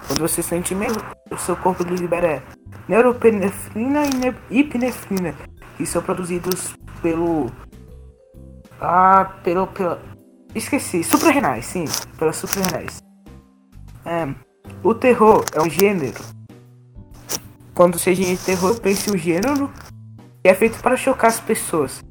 Quando 0.08 0.20
você 0.20 0.42
sente 0.42 0.74
medo, 0.74 1.00
o 1.30 1.38
seu 1.38 1.56
corpo 1.56 1.84
libera 1.84 2.42
neuropinefrina 2.88 4.04
e 4.50 4.60
epinefrina, 4.60 5.36
que 5.76 5.86
são 5.86 6.02
produzidos 6.02 6.74
pelo. 7.02 7.52
Ah, 8.80 9.38
pelo. 9.44 9.68
pela. 9.68 10.02
Esqueci, 10.56 11.04
suprarrenais, 11.04 11.66
sim, 11.66 11.86
pelas 12.18 12.38
suprarrenais. 12.38 13.00
É, 14.06 14.28
o 14.84 14.96
terror 14.96 15.44
é 15.54 15.62
um 15.62 15.70
gênero. 15.70 16.24
Quando 17.74 18.00
seja 18.00 18.24
em 18.24 18.36
terror, 18.38 18.80
pense 18.80 19.12
um 19.12 19.18
gênero 19.18 19.72
que 20.42 20.50
é 20.50 20.54
feito 20.54 20.80
para 20.80 20.98
chocar 20.98 21.30
as 21.30 21.40
pessoas. 21.40 22.04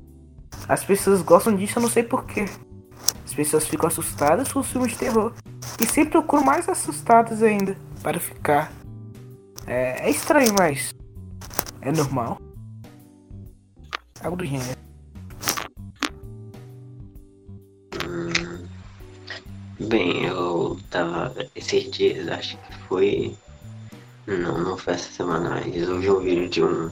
As 0.69 0.85
pessoas 0.85 1.23
gostam 1.23 1.57
disso, 1.57 1.79
eu 1.79 1.83
não 1.83 1.91
sei 1.91 2.03
porquê. 2.03 2.45
As 3.25 3.35
pessoas 3.35 3.67
ficam 3.67 3.89
assustadas 3.89 4.53
com 4.53 4.61
os 4.61 4.71
filmes 4.71 4.93
de 4.93 4.99
terror 4.99 5.33
e 5.81 5.87
sempre 5.87 6.13
procuram 6.13 6.45
mais 6.45 6.69
assustadas 6.69 7.43
ainda 7.43 7.77
para 8.03 8.21
ficar. 8.21 8.71
É, 9.67 10.07
é 10.07 10.11
estranho, 10.11 10.55
mas 10.59 10.95
é 11.81 11.91
normal. 11.91 12.41
Algo 14.23 14.37
do 14.37 14.45
gênero. 14.45 14.79
Bem, 19.79 20.25
eu 20.25 20.79
tava 20.91 21.35
esses 21.55 21.91
dias, 21.91 22.29
acho 22.29 22.57
que 22.57 22.75
foi. 22.89 23.37
Não, 24.27 24.59
não 24.59 24.77
foi 24.77 24.95
essa 24.95 25.11
semana, 25.11 25.51
mas 25.51 25.77
eu 25.77 26.01
vi 26.01 26.11
um 26.11 26.21
vídeo 26.21 26.49
de 26.49 26.65
um 26.65 26.91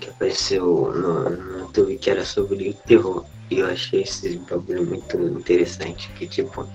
que 0.00 0.08
apareceu 0.10 0.92
no, 0.94 1.30
no 1.30 1.58
YouTube 1.60 1.98
que 1.98 2.10
era 2.10 2.24
sobre 2.24 2.72
terror. 2.86 3.24
E 3.50 3.58
eu 3.58 3.66
achei 3.66 4.02
esse 4.02 4.38
bagulho 4.50 4.86
muito 4.86 5.16
interessante, 5.16 6.10
que 6.12 6.26
tipo, 6.26 6.66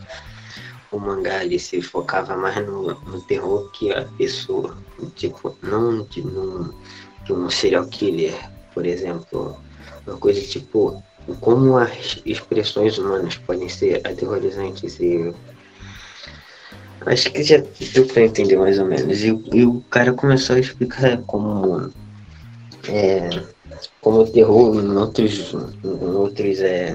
o 0.94 1.00
mangá 1.00 1.44
ele 1.44 1.60
se 1.60 1.82
focava 1.82 2.38
mais 2.38 2.66
no, 2.66 2.84
no 2.84 3.22
terror 3.22 3.70
que 3.72 3.92
a 3.92 4.06
pessoa. 4.18 4.78
Tipo, 5.16 5.58
não 5.62 6.04
de, 6.06 6.22
no, 6.22 6.74
de 7.26 7.34
um 7.34 7.50
serial 7.50 7.86
killer, 7.88 8.34
por 8.74 8.86
exemplo. 8.86 9.58
Uma 10.06 10.18
coisa 10.18 10.42
tipo, 10.42 11.02
como 11.40 11.78
as 11.78 12.22
expressões 12.26 12.98
humanas 12.98 13.38
podem 13.38 13.70
ser 13.70 14.06
aterrorizantes 14.06 15.00
e 15.00 15.34
Acho 17.06 17.32
que 17.32 17.44
já 17.44 17.58
deu 17.94 18.06
pra 18.08 18.24
entender 18.24 18.58
mais 18.58 18.80
ou 18.80 18.86
menos. 18.86 19.22
E, 19.24 19.28
e 19.54 19.66
o 19.66 19.82
cara 19.90 20.14
começou 20.14 20.56
a 20.56 20.60
explicar 20.60 21.22
como 21.24 21.92
é, 22.88 23.30
como 24.02 24.26
terror 24.30 24.76
em 24.76 24.96
outros, 24.96 25.54
em 25.84 26.06
outros, 26.06 26.60
é, 26.62 26.94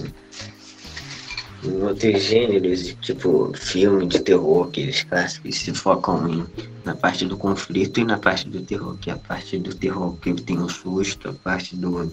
outros 1.65 2.23
gêneros, 2.23 2.97
tipo 3.01 3.53
filme 3.55 4.07
de 4.07 4.21
terror, 4.21 4.69
aqueles 4.69 5.03
clássicos 5.03 5.57
se 5.57 5.73
focam 5.75 6.29
em, 6.29 6.47
na 6.85 6.95
parte 6.95 7.27
do 7.27 7.37
conflito 7.37 8.01
e 8.01 8.05
na 8.05 8.19
parte 8.19 8.49
do 8.49 8.63
terror, 8.63 8.97
que 8.99 9.11
é 9.11 9.15
a 9.15 9.19
parte 9.19 9.59
do 9.59 9.75
terror 9.75 10.17
que 10.17 10.33
tem 10.35 10.59
um 10.59 10.69
susto, 10.69 11.29
a 11.29 11.33
parte 11.33 11.77
do 11.77 12.11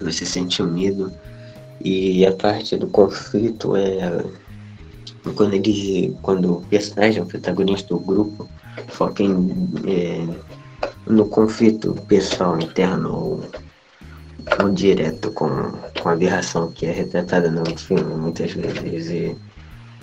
você 0.00 0.24
sente 0.24 0.62
o 0.62 0.66
medo, 0.66 1.12
e 1.82 2.26
a 2.26 2.32
parte 2.32 2.76
do 2.76 2.88
conflito 2.88 3.76
é 3.76 4.24
quando 5.34 5.54
ele, 5.54 6.16
quando 6.22 6.56
o 6.56 6.62
personagem, 6.62 7.22
o 7.22 7.26
protagonista 7.26 7.94
do 7.94 8.00
grupo, 8.00 8.48
foca 8.88 9.22
em, 9.22 9.50
é, 9.86 10.26
no 11.06 11.26
conflito 11.26 11.94
pessoal 12.08 12.58
interno 12.58 13.42
ou 14.62 14.70
direto 14.70 15.30
com, 15.32 15.72
com 16.00 16.08
a 16.08 16.12
aberração 16.12 16.70
que 16.72 16.86
é 16.86 16.92
retratada 16.92 17.50
no 17.50 17.64
filme 17.78 18.14
muitas 18.14 18.52
vezes 18.52 19.10
e 19.10 19.36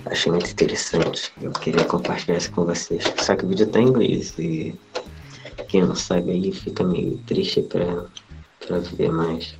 achei 0.05 0.31
muito 0.31 0.49
interessante. 0.49 1.31
Eu 1.41 1.51
queria 1.51 1.83
compartilhar 1.85 2.37
isso 2.37 2.51
com 2.51 2.65
vocês. 2.65 3.03
Só 3.17 3.35
que 3.35 3.45
o 3.45 3.47
vídeo 3.47 3.67
tá 3.67 3.79
em 3.79 3.87
inglês 3.87 4.33
e 4.37 4.75
quem 5.67 5.81
não 5.81 5.95
sabe 5.95 6.31
aí 6.31 6.51
fica 6.51 6.83
meio 6.83 7.17
triste 7.25 7.61
pra, 7.63 8.05
pra 8.65 8.79
ver 8.79 9.11
mais. 9.11 9.55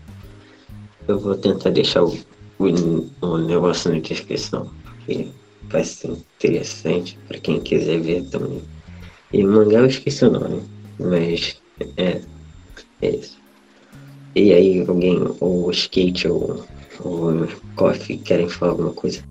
Eu 1.07 1.19
vou 1.19 1.35
tentar 1.35 1.69
deixar 1.69 2.03
o, 2.03 2.17
o, 2.59 3.09
o 3.21 3.37
negócio 3.37 3.91
na 3.91 3.99
descrição, 3.99 4.71
porque 4.83 5.29
vai 5.69 5.83
ser 5.83 6.11
interessante 6.11 7.17
para 7.27 7.39
quem 7.39 7.61
quiser 7.61 7.99
ver 7.99 8.23
também. 8.25 8.61
E 9.31 9.43
mangá 9.43 9.79
eu 9.79 9.87
esqueci 9.87 10.25
o 10.25 10.31
nome, 10.31 10.63
mas 10.99 11.61
é, 11.97 12.21
é 13.01 13.09
isso. 13.09 13.37
E 14.37 14.53
aí, 14.53 14.85
alguém, 14.87 15.17
ou 15.39 15.71
Skate 15.71 16.27
ou, 16.27 16.63
ou 16.99 17.47
Coffee, 17.75 18.19
querem 18.19 18.47
falar 18.47 18.73
alguma 18.73 18.93
coisa? 18.93 19.23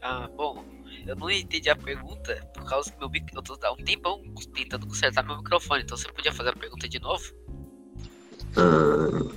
Ah, 0.00 0.26
bom, 0.34 0.64
eu 1.06 1.14
não 1.14 1.30
entendi 1.30 1.68
a 1.68 1.76
pergunta 1.76 2.34
por 2.54 2.64
causa 2.64 2.90
que 2.90 2.98
meu 2.98 3.10
mic... 3.10 3.26
eu 3.36 3.42
tô 3.42 3.58
há 3.62 3.72
um 3.72 3.76
tempão 3.76 4.22
tentando 4.54 4.86
consertar 4.86 5.22
meu 5.26 5.36
microfone, 5.36 5.82
então 5.82 5.94
você 5.94 6.10
podia 6.10 6.32
fazer 6.32 6.48
a 6.48 6.52
pergunta 6.54 6.88
de 6.88 6.98
novo? 6.98 7.22
Hum, 8.56 9.30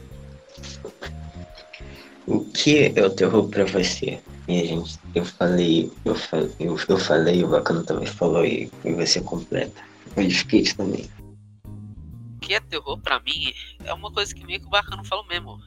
o 2.28 2.46
que 2.46 2.94
é 2.96 3.06
o 3.06 3.10
terror 3.10 3.50
pra 3.50 3.66
você? 3.66 4.22
E 4.48 4.62
a 4.62 4.66
gente, 4.66 4.98
eu 5.14 5.26
falei, 5.26 5.92
eu 6.06 6.16
falei, 6.16 6.50
eu, 6.62 6.78
eu 6.88 6.98
falei, 6.98 7.44
o 7.44 7.50
Bacana 7.50 7.84
também 7.84 8.06
falou 8.06 8.46
e, 8.46 8.72
e 8.86 8.94
você 8.94 9.20
completa. 9.20 9.84
O 10.16 10.22
Skate 10.22 10.78
também 10.78 11.10
que 12.52 12.56
é 12.56 12.60
terror 12.60 12.98
para 13.00 13.18
mim 13.22 13.54
é 13.86 13.94
uma 13.94 14.12
coisa 14.12 14.36
que 14.36 14.46
meio 14.46 14.60
que 14.60 14.66
o 14.66 14.70
Bacano 14.70 15.06
falou 15.06 15.26
mesmo. 15.26 15.58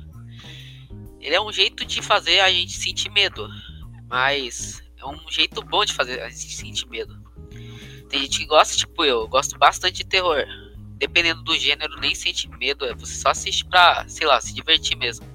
Ele 1.18 1.34
é 1.34 1.40
um 1.40 1.50
jeito 1.50 1.82
de 1.82 2.02
fazer 2.02 2.40
a 2.40 2.50
gente 2.50 2.76
sentir 2.76 3.10
medo, 3.10 3.48
mas 4.06 4.82
é 4.98 5.06
um 5.06 5.18
jeito 5.30 5.62
bom 5.62 5.82
de 5.82 5.94
fazer 5.94 6.20
a 6.20 6.28
gente 6.28 6.54
sentir 6.54 6.86
medo. 6.88 7.18
Tem 8.10 8.20
gente 8.20 8.40
que 8.40 8.44
gosta, 8.44 8.76
tipo 8.76 9.02
eu, 9.02 9.26
gosto 9.26 9.56
bastante 9.56 9.96
de 9.96 10.04
terror. 10.04 10.44
Dependendo 10.98 11.42
do 11.42 11.56
gênero, 11.56 11.98
nem 12.00 12.14
sente 12.14 12.48
medo, 12.48 12.84
é 12.84 12.94
você 12.94 13.14
só 13.14 13.30
assiste 13.30 13.64
pra, 13.64 14.06
sei 14.06 14.26
lá, 14.26 14.38
se 14.38 14.52
divertir 14.52 14.96
mesmo. 14.96 15.26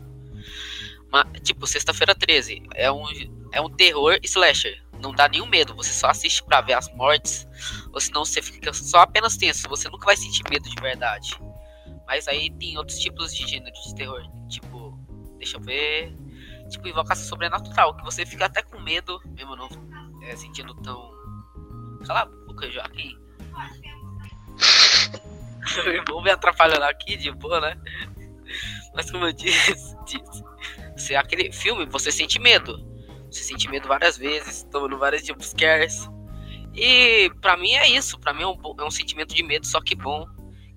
Mas, 1.11 1.25
tipo, 1.41 1.65
Sexta-feira 1.65 2.13
13 2.13 2.61
é 2.75 2.91
um, 2.91 3.03
é 3.51 3.59
um 3.59 3.69
terror 3.71 4.19
slasher 4.23 4.79
não 5.01 5.13
dá 5.13 5.27
nenhum 5.27 5.45
medo, 5.45 5.75
você 5.75 5.91
só 5.91 6.07
assiste 6.07 6.43
para 6.43 6.61
ver 6.61 6.73
as 6.73 6.93
mortes, 6.93 7.47
ou 7.93 7.99
senão 7.99 8.25
você 8.25 8.41
fica 8.41 8.73
só 8.73 8.99
apenas 8.99 9.37
tenso, 9.37 9.67
você 9.67 9.89
nunca 9.89 10.05
vai 10.05 10.17
sentir 10.17 10.43
medo 10.49 10.69
de 10.69 10.81
verdade. 10.81 11.39
Mas 12.05 12.27
aí 12.27 12.49
tem 12.51 12.77
outros 12.77 12.99
tipos 12.99 13.33
de 13.33 13.47
gênero 13.47 13.73
de 13.73 13.95
terror, 13.95 14.23
tipo, 14.47 14.97
deixa 15.37 15.57
eu 15.57 15.61
ver, 15.61 16.15
tipo 16.69 16.87
invocação 16.87 17.25
sobrenatural, 17.25 17.95
que 17.95 18.03
você 18.03 18.25
fica 18.25 18.45
até 18.45 18.61
com 18.61 18.79
medo, 18.79 19.21
mesmo 19.27 19.55
não 19.55 19.69
é, 20.23 20.35
sentindo 20.35 20.73
tão. 20.75 21.11
Cala 22.05 22.21
a 22.21 22.25
boca, 22.25 22.69
Joaquim. 22.69 23.17
Vou 26.07 26.21
me 26.21 26.31
atrapalhando 26.31 26.83
aqui 26.83 27.17
de 27.17 27.31
boa, 27.31 27.59
né? 27.61 27.77
Mas 28.95 29.11
como 29.11 29.25
eu 29.25 29.33
disse, 29.33 29.95
disse, 30.05 30.43
se 30.97 31.13
é 31.13 31.17
aquele 31.17 31.51
filme, 31.51 31.85
você 31.85 32.11
sente 32.11 32.39
medo. 32.39 32.87
Você 33.31 33.43
sente 33.43 33.69
medo 33.69 33.87
várias 33.87 34.17
vezes, 34.17 34.63
tomando 34.71 34.97
vários 34.97 35.25
jumpscares. 35.25 36.09
E 36.75 37.29
para 37.41 37.57
mim 37.57 37.73
é 37.73 37.89
isso. 37.89 38.19
para 38.19 38.33
mim 38.33 38.43
é 38.43 38.47
um, 38.47 38.75
é 38.79 38.83
um 38.83 38.91
sentimento 38.91 39.33
de 39.33 39.43
medo, 39.43 39.65
só 39.65 39.81
que 39.81 39.95
bom. 39.95 40.25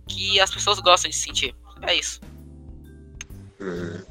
Que 0.08 0.40
as 0.40 0.52
pessoas 0.52 0.80
gostam 0.80 1.10
de 1.10 1.16
sentir. 1.16 1.54
É 1.82 1.94
isso. 1.94 2.20
Hum. 3.60 4.02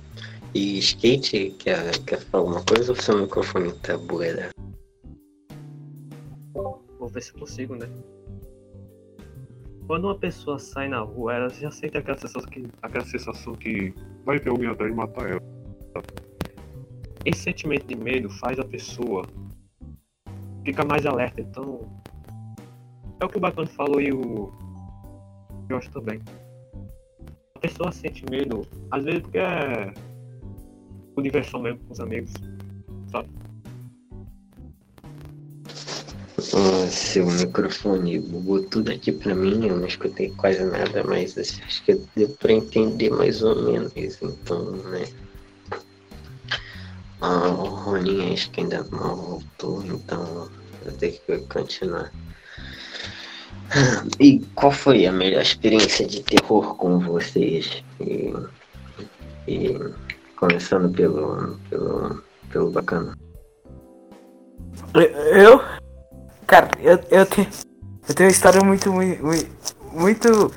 E 0.53 0.79
skate, 0.79 1.55
quer, 1.59 1.97
quer 1.99 2.19
falar 2.19 2.43
alguma 2.43 2.63
coisa 2.65 2.91
ou 2.91 2.95
seu 2.95 3.17
microfone 3.17 3.71
tá 3.79 3.97
buera? 3.97 4.49
Vou 6.53 7.07
ver 7.09 7.21
se 7.21 7.31
consigo, 7.33 7.75
né? 7.75 7.89
Quando 9.87 10.05
uma 10.05 10.17
pessoa 10.17 10.59
sai 10.59 10.87
na 10.87 10.99
rua, 10.99 11.33
ela 11.33 11.49
já 11.49 11.71
sente 11.71 11.97
aquela 11.97 12.17
sensação 12.17 12.49
que, 12.49 12.67
aquela 12.81 13.05
sensação 13.05 13.55
que 13.55 13.93
vai 14.25 14.39
ter 14.39 14.49
alguém 14.49 14.69
atrás 14.69 14.91
de 14.91 14.97
matar 14.97 15.29
ela. 15.29 15.41
Esse 17.25 17.41
sentimento 17.41 17.87
de 17.87 17.95
medo 17.95 18.29
faz 18.29 18.59
a 18.59 18.63
pessoa 18.63 19.25
ficar 20.63 20.85
mais 20.85 21.05
alerta. 21.05 21.41
Então, 21.41 21.79
é 23.19 23.25
o 23.25 23.29
que 23.29 23.37
o 23.37 23.41
Bacana 23.41 23.67
falou 23.67 24.01
e 24.01 24.11
o 24.11 24.51
acho 25.75 25.89
também. 25.91 26.21
A 27.55 27.59
pessoa 27.59 27.91
sente 27.91 28.25
medo, 28.29 28.67
às 28.91 29.03
vezes 29.03 29.21
porque 29.21 29.37
é 29.37 29.93
por 31.15 31.23
diversão 31.23 31.61
mesmo 31.61 31.79
com 31.85 31.93
os 31.93 31.99
amigos, 31.99 32.33
sabe? 33.11 33.29
Oh, 36.53 36.87
seu 36.87 37.25
microfone 37.25 38.19
bugou 38.19 38.63
tudo 38.63 38.91
aqui 38.91 39.11
pra 39.11 39.35
mim, 39.35 39.67
eu 39.67 39.77
não 39.77 39.85
escutei 39.85 40.31
quase 40.31 40.63
nada, 40.65 41.03
mas 41.03 41.37
acho 41.37 41.83
que 41.85 41.95
deu 42.15 42.29
pra 42.29 42.51
entender 42.51 43.09
mais 43.11 43.43
ou 43.43 43.61
menos, 43.63 43.93
então, 43.95 44.71
né? 44.89 45.05
Ah, 47.21 47.47
o 47.47 47.65
Roninho 47.65 48.33
acho 48.33 48.49
que 48.49 48.61
ainda 48.61 48.83
não 48.91 49.15
voltou, 49.15 49.83
então 49.85 50.49
eu 50.83 50.91
tenho 50.93 51.13
que 51.13 51.37
continuar. 51.47 52.11
E 54.19 54.39
qual 54.55 54.71
foi 54.71 55.05
a 55.05 55.11
melhor 55.11 55.41
experiência 55.41 56.05
de 56.05 56.23
terror 56.23 56.75
com 56.75 56.99
vocês? 56.99 57.83
E, 58.01 58.33
e 59.47 59.77
começando 60.35 60.91
pelo, 60.93 61.57
pelo, 61.69 62.23
pelo 62.51 62.71
bacana. 62.71 63.15
Eu? 64.93 65.61
Cara, 66.47 66.69
eu, 66.79 66.99
eu, 67.09 67.25
tenho, 67.25 67.47
eu 68.09 68.15
tenho 68.15 68.29
uma 68.29 68.33
história 68.33 68.61
muito, 68.61 68.91
muito, 68.91 69.21
muito 69.93 70.51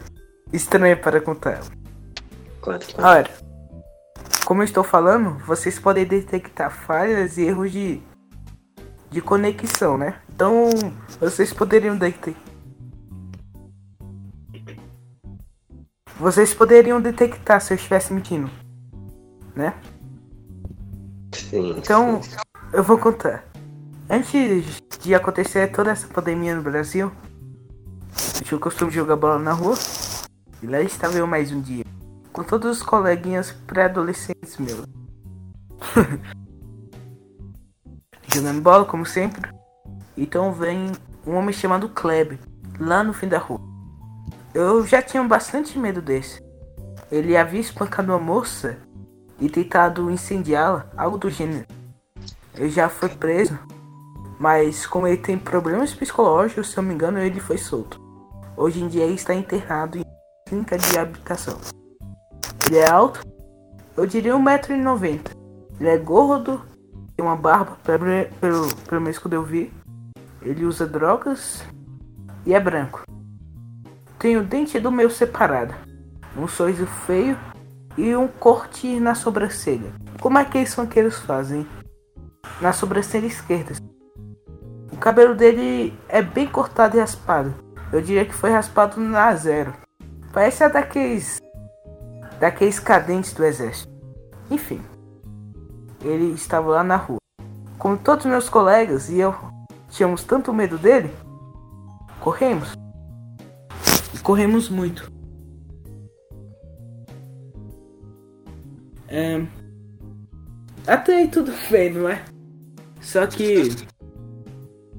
estranha 0.53 0.97
para 0.97 1.21
contar. 1.21 1.61
Quatro. 2.61 2.89
Olha, 2.99 3.31
como 4.45 4.61
eu 4.61 4.65
estou 4.65 4.85
falando, 4.85 5.39
vocês 5.45 5.79
podem 5.79 6.05
detectar 6.05 6.71
falhas 6.71 7.39
e 7.39 7.43
erros 7.43 7.73
de, 7.73 8.01
de 9.11 9.21
conexão, 9.21 9.97
né? 9.97 10.21
Então, 10.33 10.69
vocês 11.19 11.53
poderiam 11.53 11.97
detectar. 11.97 12.43
Vocês 16.17 16.55
poderiam 16.55 17.01
detectar 17.01 17.61
se 17.61 17.73
eu 17.73 17.77
estivesse 17.77 18.13
mentindo, 18.13 18.51
né? 19.55 19.75
Sim. 21.33 21.75
Então, 21.77 22.23
sim. 22.23 22.37
eu 22.73 22.83
vou 22.83 22.99
contar. 22.99 23.45
Antes 24.09 24.81
de 25.01 25.15
acontecer 25.15 25.73
toda 25.73 25.91
essa 25.91 26.07
pandemia 26.07 26.55
no 26.55 26.63
Brasil, 26.63 27.11
eu 28.37 28.45
tinha 28.45 28.59
o 28.59 28.61
costume 28.61 28.91
de 28.91 28.97
jogar 28.97 29.17
bola 29.17 29.39
na 29.39 29.53
rua. 29.53 29.75
E 30.63 30.67
lá 30.67 30.81
estava 30.81 31.15
eu 31.15 31.27
mais 31.27 31.51
um 31.51 31.61
dia. 31.61 31.85
Com 32.35 32.43
todos 32.43 32.79
os 32.79 32.83
coleguinhas 32.83 33.53
pré-adolescentes 33.65 34.59
meus. 34.59 34.85
Jogando 38.27 38.61
bola, 38.61 38.85
como 38.85 39.07
sempre. 39.07 39.53
Então 40.19 40.53
vem 40.53 40.91
um 41.25 41.37
homem 41.37 41.53
chamado 41.53 41.89
Kleb, 41.89 42.41
lá 42.81 43.05
no 43.05 43.13
fim 43.13 43.29
da 43.29 43.39
rua. 43.39 43.61
Eu 44.53 44.85
já 44.85 45.01
tinha 45.01 45.23
bastante 45.23 45.79
medo 45.79 46.03
desse. 46.03 46.43
Ele 47.09 47.37
havia 47.37 47.61
espancado 47.61 48.11
uma 48.11 48.19
moça 48.19 48.79
e 49.39 49.49
tentado 49.49 50.11
incendiá-la, 50.11 50.91
algo 50.97 51.17
do 51.17 51.31
gênero. 51.31 51.69
Ele 52.57 52.69
já 52.69 52.89
foi 52.89 53.11
preso, 53.11 53.57
mas 54.41 54.89
como 54.89 55.07
ele 55.07 55.19
tem 55.19 55.39
problemas 55.39 55.95
psicológicos, 55.95 56.69
se 56.69 56.79
eu 56.79 56.83
não 56.83 56.89
me 56.89 56.95
engano, 56.97 57.21
ele 57.21 57.39
foi 57.39 57.59
solto. 57.59 58.01
Hoje 58.57 58.83
em 58.83 58.89
dia 58.89 59.05
ele 59.05 59.15
está 59.15 59.33
internado 59.33 59.99
em 59.99 60.05
clínica 60.49 60.77
de 60.77 60.99
habitação. 60.99 61.84
Ele 62.67 62.79
é 62.79 62.89
alto, 62.89 63.21
eu 63.97 64.07
diria 64.07 64.35
1,90m. 64.35 65.21
Ele 65.79 65.89
é 65.89 65.99
gordo, 65.99 66.63
tem 67.17 67.25
uma 67.25 67.37
barba, 67.37 67.77
pelo, 67.85 68.75
pelo, 68.87 69.01
menos 69.01 69.19
quando 69.19 69.35
eu 69.35 69.43
vi. 69.43 69.73
Ele 70.43 70.65
usa 70.65 70.87
drogas 70.87 71.65
e 72.45 72.55
é 72.55 72.61
branco. 72.61 73.03
Tem 74.19 74.37
o 74.37 74.43
dente 74.43 74.81
do 74.81 74.91
meio 74.91 75.11
separado, 75.11 75.75
um 76.37 76.49
sorriso 76.49 76.87
feio 76.87 77.39
e 77.97 78.15
um 78.17 78.27
corte 78.27 78.99
na 78.99 79.15
sobrancelha. 79.15 79.93
Como 80.21 80.39
é 80.39 80.45
que 80.45 80.59
esses 80.59 80.75
funkeiros 80.75 81.19
fazem? 81.19 81.67
Na 82.61 82.73
sobrancelha 82.73 83.27
esquerda. 83.27 83.75
O 84.93 84.97
cabelo 84.97 85.35
dele 85.35 85.97
é 86.09 86.23
bem 86.23 86.47
cortado 86.47 86.97
e 86.97 87.01
raspado. 87.01 87.55
Eu 87.93 88.01
diria 88.01 88.25
que 88.25 88.35
foi 88.35 88.51
raspado 88.51 89.01
na 89.01 89.35
zero. 89.35 89.75
Parece 90.33 90.65
a 90.65 90.69
daqueles. 90.69 91.44
Daqueles 92.39 92.79
cadentes 92.79 93.33
do 93.33 93.45
exército. 93.45 93.93
Enfim. 94.51 94.81
Ele 96.03 96.33
estava 96.33 96.71
lá 96.71 96.85
na 96.85 96.97
rua. 96.97 97.19
Como 97.79 97.97
todos 97.97 98.27
meus 98.27 98.49
colegas 98.49 99.09
e 99.09 99.19
eu 99.19 99.35
tínhamos 99.89 100.25
tanto 100.25 100.53
medo 100.53 100.77
dele, 100.79 101.11
corremos. 102.21 102.73
E 104.15 104.19
corremos 104.19 104.69
muito. 104.69 105.11
É... 109.09 109.47
Até 110.87 111.19
aí 111.19 111.29
tudo 111.29 111.53
bem, 111.71 111.93
não 111.93 112.09
é? 112.09 112.25
Só 113.01 113.27
que 113.27 113.71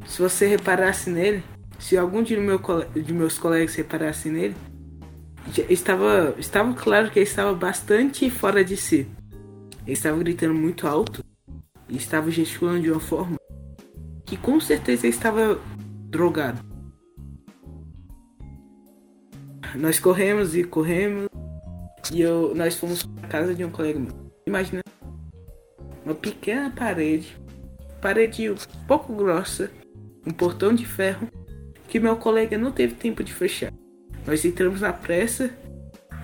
se 0.05 0.21
você 0.21 0.47
reparasse 0.47 1.09
nele, 1.09 1.43
se 1.79 1.97
algum 1.97 2.23
de, 2.23 2.37
meu, 2.37 2.59
de 2.93 3.13
meus 3.13 3.37
colegas 3.37 3.75
reparasse 3.75 4.29
nele, 4.29 4.55
estava, 5.69 6.35
estava 6.37 6.73
claro 6.73 7.11
que 7.11 7.19
ele 7.19 7.27
estava 7.27 7.53
bastante 7.53 8.29
fora 8.29 8.63
de 8.63 8.75
si. 8.75 9.07
Ele 9.85 9.93
estava 9.93 10.17
gritando 10.17 10.53
muito 10.53 10.87
alto 10.87 11.23
e 11.87 11.97
estava 11.97 12.31
gesticulando 12.31 12.81
de 12.81 12.91
uma 12.91 12.99
forma 12.99 13.37
que 14.25 14.35
com 14.35 14.59
certeza 14.59 15.07
estava 15.07 15.59
drogado. 16.09 16.59
Nós 19.75 19.99
corremos 19.99 20.55
e 20.55 20.63
corremos 20.63 21.27
e 22.11 22.21
eu, 22.21 22.53
nós 22.55 22.75
fomos 22.75 23.03
para 23.03 23.27
casa 23.27 23.53
de 23.53 23.63
um 23.63 23.69
colega 23.69 23.99
meu. 23.99 24.13
Imagina 24.47 24.81
uma 26.03 26.15
pequena 26.15 26.69
parede, 26.69 27.37
parede 28.01 28.49
um 28.49 28.55
pouco 28.87 29.13
grossa, 29.13 29.71
um 30.25 30.31
portão 30.31 30.73
de 30.73 30.85
ferro 30.85 31.27
que 31.87 31.99
meu 31.99 32.15
colega 32.15 32.57
não 32.57 32.71
teve 32.71 32.95
tempo 32.95 33.23
de 33.23 33.33
fechar. 33.33 33.71
Nós 34.25 34.43
entramos 34.43 34.81
na 34.81 34.91
pressa 34.91 35.51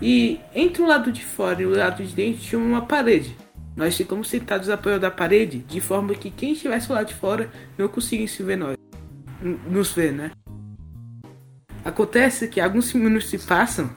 e 0.02 0.40
entre 0.56 0.82
o 0.82 0.88
lado 0.88 1.12
de 1.12 1.24
fora 1.24 1.62
e 1.62 1.66
o 1.66 1.76
lado 1.76 2.04
de 2.04 2.14
dentro 2.14 2.42
tinha 2.42 2.60
uma 2.60 2.86
parede. 2.86 3.36
Nós 3.76 3.96
ficamos 3.96 4.30
sentados 4.30 4.70
apoiando 4.70 5.06
a 5.06 5.12
parede 5.12 5.60
de 5.60 5.80
forma 5.80 6.14
que 6.16 6.30
quem 6.30 6.54
estivesse 6.54 6.92
lá 6.92 7.04
de 7.04 7.14
fora 7.14 7.50
não 7.78 7.88
conseguisse 7.88 8.44
ver 8.44 8.58
nós. 8.58 8.76
Nos 9.42 9.94
ver, 9.94 10.12
né? 10.12 10.32
Acontece 11.84 12.48
que 12.48 12.60
alguns 12.60 12.94
minutos 12.94 13.30
se 13.30 13.40
passam 13.40 13.90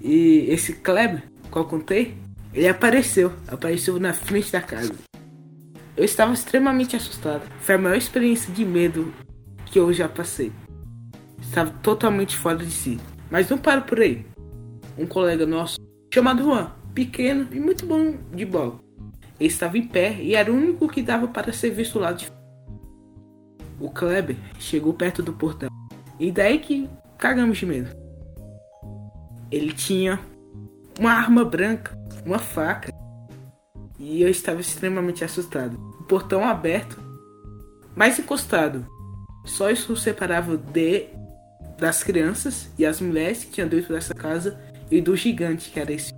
e 0.00 0.46
esse 0.48 0.74
Kleber, 0.74 1.22
qual 1.50 1.64
contei, 1.64 2.14
ele 2.52 2.68
apareceu. 2.68 3.32
Apareceu 3.48 3.98
na 3.98 4.12
frente 4.12 4.52
da 4.52 4.60
casa. 4.60 4.94
Eu 5.96 6.04
estava 6.04 6.34
extremamente 6.34 6.94
assustado. 6.94 7.42
Foi 7.60 7.76
a 7.76 7.78
maior 7.78 7.96
experiência 7.96 8.52
de 8.52 8.64
medo 8.64 9.12
que 9.66 9.78
eu 9.78 9.92
já 9.92 10.08
passei. 10.08 10.52
Estava 11.54 11.70
totalmente 11.84 12.36
fora 12.36 12.56
de 12.56 12.68
si. 12.68 12.98
Mas 13.30 13.48
não 13.48 13.56
paro 13.56 13.82
por 13.82 14.00
aí. 14.00 14.26
Um 14.98 15.06
colega 15.06 15.46
nosso, 15.46 15.78
chamado 16.12 16.42
Juan, 16.42 16.72
pequeno 16.92 17.46
e 17.52 17.60
muito 17.60 17.86
bom 17.86 18.16
de 18.32 18.44
bola. 18.44 18.80
Ele 19.38 19.48
estava 19.48 19.78
em 19.78 19.86
pé 19.86 20.16
e 20.20 20.34
era 20.34 20.50
o 20.50 20.56
único 20.56 20.88
que 20.88 21.00
dava 21.00 21.28
para 21.28 21.52
ser 21.52 21.70
visto 21.70 22.00
lá 22.00 22.10
de 22.10 22.28
O 23.78 23.88
Kleber 23.88 24.34
chegou 24.58 24.92
perto 24.94 25.22
do 25.22 25.32
portão. 25.32 25.68
E 26.18 26.32
daí 26.32 26.58
que 26.58 26.90
cagamos 27.18 27.56
de 27.56 27.66
medo. 27.66 27.90
Ele 29.48 29.72
tinha 29.72 30.18
uma 30.98 31.12
arma 31.12 31.44
branca, 31.44 31.96
uma 32.26 32.40
faca. 32.40 32.92
E 33.96 34.20
eu 34.20 34.28
estava 34.28 34.60
extremamente 34.60 35.22
assustado. 35.22 35.78
O 36.00 36.02
portão 36.02 36.44
aberto, 36.44 36.98
mais 37.94 38.18
encostado. 38.18 38.84
Só 39.44 39.70
isso 39.70 39.96
separava 39.96 40.56
de 40.56 41.22
das 41.78 42.02
crianças 42.02 42.68
e 42.78 42.86
as 42.86 43.00
mulheres 43.00 43.44
que 43.44 43.50
tinham 43.50 43.68
dentro 43.68 43.94
dessa 43.94 44.14
casa 44.14 44.58
e 44.90 45.00
do 45.00 45.16
gigante 45.16 45.70
que 45.70 45.80
era 45.80 45.92
esse. 45.92 46.12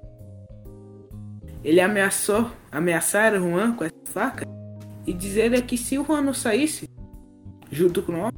Ele 1.64 1.80
ameaçou, 1.80 2.50
ameaçar 2.70 3.34
o 3.34 3.38
Juan 3.38 3.72
com 3.72 3.84
essa 3.84 3.94
faca 4.06 4.46
e 5.06 5.12
dizer 5.12 5.60
que 5.62 5.76
se 5.76 5.98
o 5.98 6.04
Juan 6.04 6.22
não 6.22 6.34
saísse 6.34 6.88
junto 7.70 8.02
com 8.02 8.12
nós, 8.12 8.32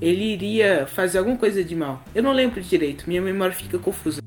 ele 0.00 0.24
iria 0.32 0.86
fazer 0.86 1.18
alguma 1.18 1.36
coisa 1.36 1.64
de 1.64 1.74
mal. 1.74 2.02
Eu 2.14 2.22
não 2.22 2.32
lembro 2.32 2.60
direito, 2.60 3.06
minha 3.06 3.22
memória 3.22 3.54
fica 3.54 3.78
confusa. 3.78 4.20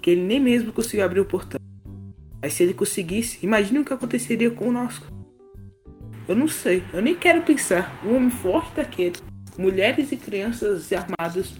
Que 0.00 0.10
ele 0.10 0.22
nem 0.22 0.38
mesmo 0.38 0.72
conseguiu 0.72 1.04
abrir 1.04 1.20
o 1.20 1.24
portão. 1.24 1.58
Mas 2.42 2.54
se 2.54 2.62
ele 2.62 2.74
conseguisse, 2.74 3.38
imagine 3.42 3.78
o 3.78 3.84
que 3.84 3.92
aconteceria 3.92 4.50
conosco. 4.50 5.06
Eu 6.28 6.36
não 6.36 6.48
sei, 6.48 6.82
eu 6.92 7.02
nem 7.02 7.14
quero 7.14 7.42
pensar. 7.42 8.00
Um 8.04 8.16
homem 8.16 8.30
forte 8.30 8.76
daquele, 8.76 9.16
mulheres 9.60 10.10
e 10.10 10.16
crianças 10.16 10.90
armadas. 10.92 11.52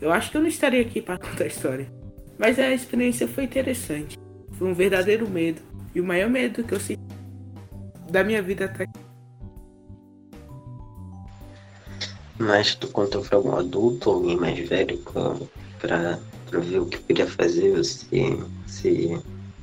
Eu 0.00 0.12
acho 0.12 0.30
que 0.30 0.36
eu 0.36 0.40
não 0.40 0.48
estaria 0.48 0.80
aqui 0.82 1.00
para 1.00 1.16
contar 1.16 1.44
a 1.44 1.46
história. 1.46 1.86
Mas 2.36 2.58
a 2.58 2.72
experiência 2.72 3.28
foi 3.28 3.44
interessante. 3.44 4.18
Foi 4.58 4.68
um 4.68 4.74
verdadeiro 4.74 5.28
medo. 5.28 5.62
E 5.94 6.00
o 6.00 6.04
maior 6.04 6.28
medo 6.28 6.64
que 6.64 6.74
eu 6.74 6.80
senti 6.80 7.00
da 8.10 8.24
minha 8.24 8.42
vida 8.42 8.64
até 8.66 8.84
aqui. 8.84 9.00
Mas 12.38 12.74
tu 12.74 12.88
contou 12.88 13.22
pra 13.22 13.36
algum 13.38 13.56
adulto 13.56 14.10
ou 14.10 14.16
alguém 14.16 14.36
mais 14.36 14.58
velho 14.68 14.98
pra, 15.80 16.18
pra 16.50 16.60
ver 16.60 16.80
o 16.80 16.86
que 16.86 16.98
podia 16.98 17.26
fazer, 17.26 17.82
se, 17.82 18.08
se, 18.66 19.18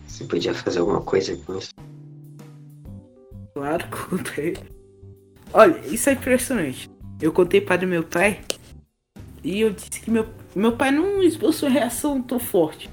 se 0.08 0.24
podia 0.24 0.56
fazer 0.56 0.80
alguma 0.80 1.02
coisa 1.02 1.38
com 1.46 1.58
isso? 1.58 1.70
Claro, 3.54 3.86
contei. 4.10 4.58
Olha, 5.54 5.80
isso 5.86 6.10
é 6.10 6.14
impressionante. 6.14 6.93
Eu 7.24 7.32
contei 7.32 7.62
para 7.62 7.88
meu 7.88 8.04
pai 8.04 8.42
e 9.42 9.62
eu 9.62 9.72
disse 9.72 10.02
que 10.02 10.12
meu, 10.12 10.28
meu 10.54 10.74
pai 10.74 10.92
não 10.92 11.24
esboçou 11.24 11.70
reação 11.70 12.22
tão 12.22 12.38
forte. 12.38 12.90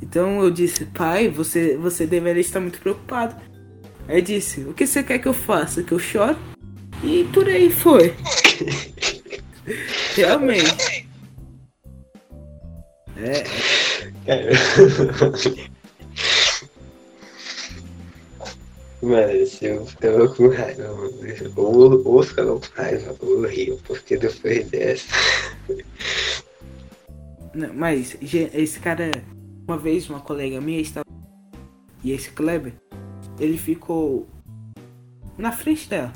Então 0.00 0.42
eu 0.42 0.50
disse, 0.50 0.86
pai, 0.86 1.28
você, 1.28 1.76
você 1.76 2.06
deveria 2.06 2.40
estar 2.40 2.58
muito 2.58 2.80
preocupado. 2.80 3.36
Aí 4.08 4.22
disse, 4.22 4.62
o 4.62 4.72
que 4.72 4.86
você 4.86 5.02
quer 5.02 5.18
que 5.18 5.28
eu 5.28 5.34
faça? 5.34 5.82
Que 5.82 5.92
eu 5.92 5.98
chore? 5.98 6.38
E 7.04 7.24
por 7.34 7.46
aí 7.46 7.70
foi. 7.70 8.14
Realmente. 10.16 11.06
É, 13.18 13.44
Cara. 14.24 14.50
Mano, 19.02 19.46
se 19.46 19.64
eu 19.64 19.86
ficava 19.86 20.28
com 20.28 20.48
raiva, 20.48 20.94
mano. 20.94 21.12
Ou, 21.56 22.06
ou 22.06 22.22
ficava 22.22 22.60
com 22.60 22.66
raiva, 22.74 23.16
ou 23.20 23.42
ria, 23.46 23.74
porque 23.86 24.18
depois 24.18 24.68
dessa. 24.68 25.06
Não, 27.54 27.72
mas 27.72 28.16
esse 28.20 28.78
cara, 28.78 29.10
uma 29.66 29.78
vez 29.78 30.08
uma 30.10 30.20
colega 30.20 30.60
minha 30.60 30.80
estava. 30.80 31.06
E 32.04 32.12
esse 32.12 32.30
Kleber, 32.30 32.74
ele 33.38 33.56
ficou 33.56 34.28
na 35.36 35.50
frente 35.50 35.88
dela. 35.88 36.12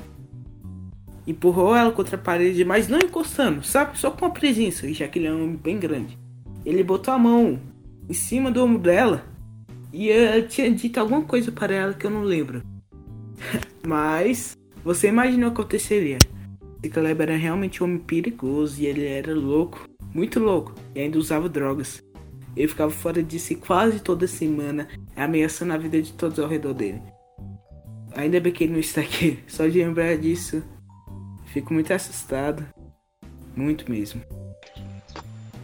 Empurrou 1.25 1.75
ela 1.75 1.91
contra 1.91 2.15
a 2.15 2.19
parede, 2.19 2.63
mas 2.63 2.87
não 2.87 2.99
encostando, 2.99 3.63
sabe? 3.63 3.97
Só 3.97 4.11
com 4.11 4.25
a 4.25 4.29
presença, 4.29 4.91
já 4.93 5.07
que 5.07 5.17
ele 5.17 5.27
é 5.27 5.33
um 5.33 5.43
homem 5.43 5.55
bem 5.55 5.79
grande. 5.79 6.17
Ele 6.63 6.83
botou 6.83 7.13
a 7.13 7.17
mão 7.17 7.59
em 8.07 8.13
cima 8.13 8.51
do 8.51 8.63
ombro 8.63 8.77
dela 8.77 9.25
e 9.91 10.09
eu 10.09 10.47
tinha 10.47 10.69
dito 10.69 10.99
alguma 10.99 11.23
coisa 11.23 11.51
para 11.51 11.73
ela 11.73 11.93
que 11.93 12.05
eu 12.05 12.11
não 12.11 12.21
lembro. 12.21 12.74
mas 13.85 14.57
você 14.83 15.07
imaginou 15.07 15.49
o 15.49 15.53
que 15.53 15.61
aconteceria. 15.61 16.17
Esse 16.81 16.93
Kleber 16.93 17.29
era 17.29 17.37
realmente 17.37 17.81
um 17.81 17.87
homem 17.87 17.99
perigoso 17.99 18.79
e 18.81 18.85
ele 18.85 19.05
era 19.05 19.33
louco, 19.33 19.87
muito 20.13 20.39
louco, 20.39 20.75
e 20.93 21.01
ainda 21.01 21.17
usava 21.17 21.49
drogas. 21.49 22.03
Ele 22.55 22.67
ficava 22.67 22.91
fora 22.91 23.21
de 23.21 23.39
si 23.39 23.55
quase 23.55 23.99
toda 23.99 24.27
semana, 24.27 24.87
ameaçando 25.15 25.73
a 25.73 25.77
vida 25.77 26.01
de 26.01 26.13
todos 26.13 26.39
ao 26.39 26.47
redor 26.47 26.73
dele. 26.73 27.01
Ainda 28.15 28.39
bem 28.39 28.53
que 28.53 28.63
ele 28.63 28.73
não 28.73 28.79
está 28.79 29.01
aqui, 29.01 29.39
só 29.47 29.67
de 29.67 29.79
lembrar 29.79 30.17
disso, 30.17 30.63
fico 31.47 31.73
muito 31.73 31.91
assustado. 31.91 32.65
Muito 33.55 33.89
mesmo. 33.89 34.21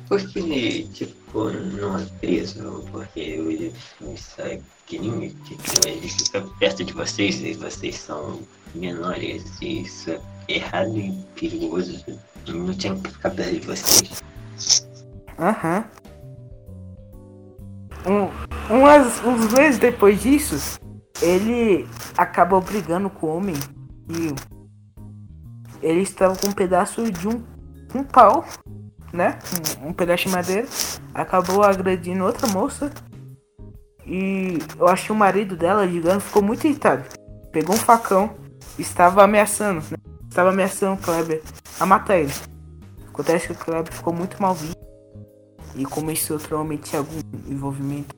Porque, 0.07 0.83
tipo, 0.93 1.49
não 1.49 1.97
é 1.97 2.05
preso, 2.19 2.85
porque 2.91 3.19
ele 3.19 3.73
sabe 4.17 4.57
que 4.57 4.63
ninguém 4.99 5.29
tipo, 5.45 5.63
ele 5.87 6.07
fica 6.07 6.41
perto 6.59 6.83
de 6.83 6.93
vocês 6.93 7.41
e 7.41 7.53
vocês 7.53 7.97
são 7.97 8.39
menores 8.73 9.43
e 9.61 9.81
isso 9.81 10.11
é 10.11 10.21
errado 10.47 10.97
e 10.97 11.11
perigoso. 11.35 12.03
Não 12.47 12.73
tinha 12.73 12.95
que 12.95 13.11
ficar 13.11 13.29
perto 13.31 13.53
de 13.53 13.67
vocês. 13.67 14.23
Aham. 15.37 15.85
Um, 18.05 18.75
umas, 18.75 19.23
uns 19.23 19.53
meses 19.53 19.79
depois 19.79 20.21
disso, 20.21 20.79
ele 21.21 21.87
acabou 22.17 22.59
brigando 22.61 23.09
com 23.09 23.27
o 23.27 23.37
homem 23.37 23.55
e 24.09 24.33
ele 25.81 26.01
estava 26.01 26.35
com 26.35 26.47
um 26.47 26.51
pedaço 26.51 27.11
de 27.11 27.27
um, 27.27 27.43
um 27.93 28.03
pau, 28.03 28.45
né? 29.13 29.37
Um, 29.81 29.89
um 29.89 29.93
pedaço 29.93 30.27
de 30.27 30.29
madeira. 30.29 30.67
Acabou 31.13 31.63
agredindo 31.63 32.23
outra 32.23 32.47
moça. 32.47 32.91
E 34.11 34.57
eu 34.77 34.89
acho 34.89 35.05
que 35.05 35.11
o 35.13 35.15
marido 35.15 35.55
dela, 35.55 35.87
gigante, 35.87 36.25
ficou 36.25 36.43
muito 36.43 36.67
irritado. 36.67 37.05
Pegou 37.49 37.73
um 37.73 37.79
facão, 37.79 38.35
estava 38.77 39.23
ameaçando, 39.23 39.79
né? 39.89 39.97
Estava 40.27 40.49
ameaçando 40.49 40.99
o 40.99 41.01
Kleber 41.01 41.41
a 41.79 41.85
matar 41.85 42.17
ele. 42.17 42.33
Acontece 43.07 43.47
que 43.47 43.53
o 43.53 43.55
Kleber 43.55 43.93
ficou 43.93 44.13
muito 44.13 44.41
mal 44.41 44.53
visto. 44.53 44.75
E 45.77 45.85
como 45.85 46.11
esse 46.11 46.33
outro 46.33 46.59
homem 46.59 46.77
tinha 46.77 46.99
algum 46.99 47.19
envolvimento, 47.47 48.13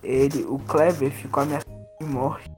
ele, 0.00 0.44
o 0.44 0.60
Kleber 0.60 1.10
ficou 1.10 1.42
ameaçado 1.42 1.74
de 2.00 2.06
morte. 2.06 2.48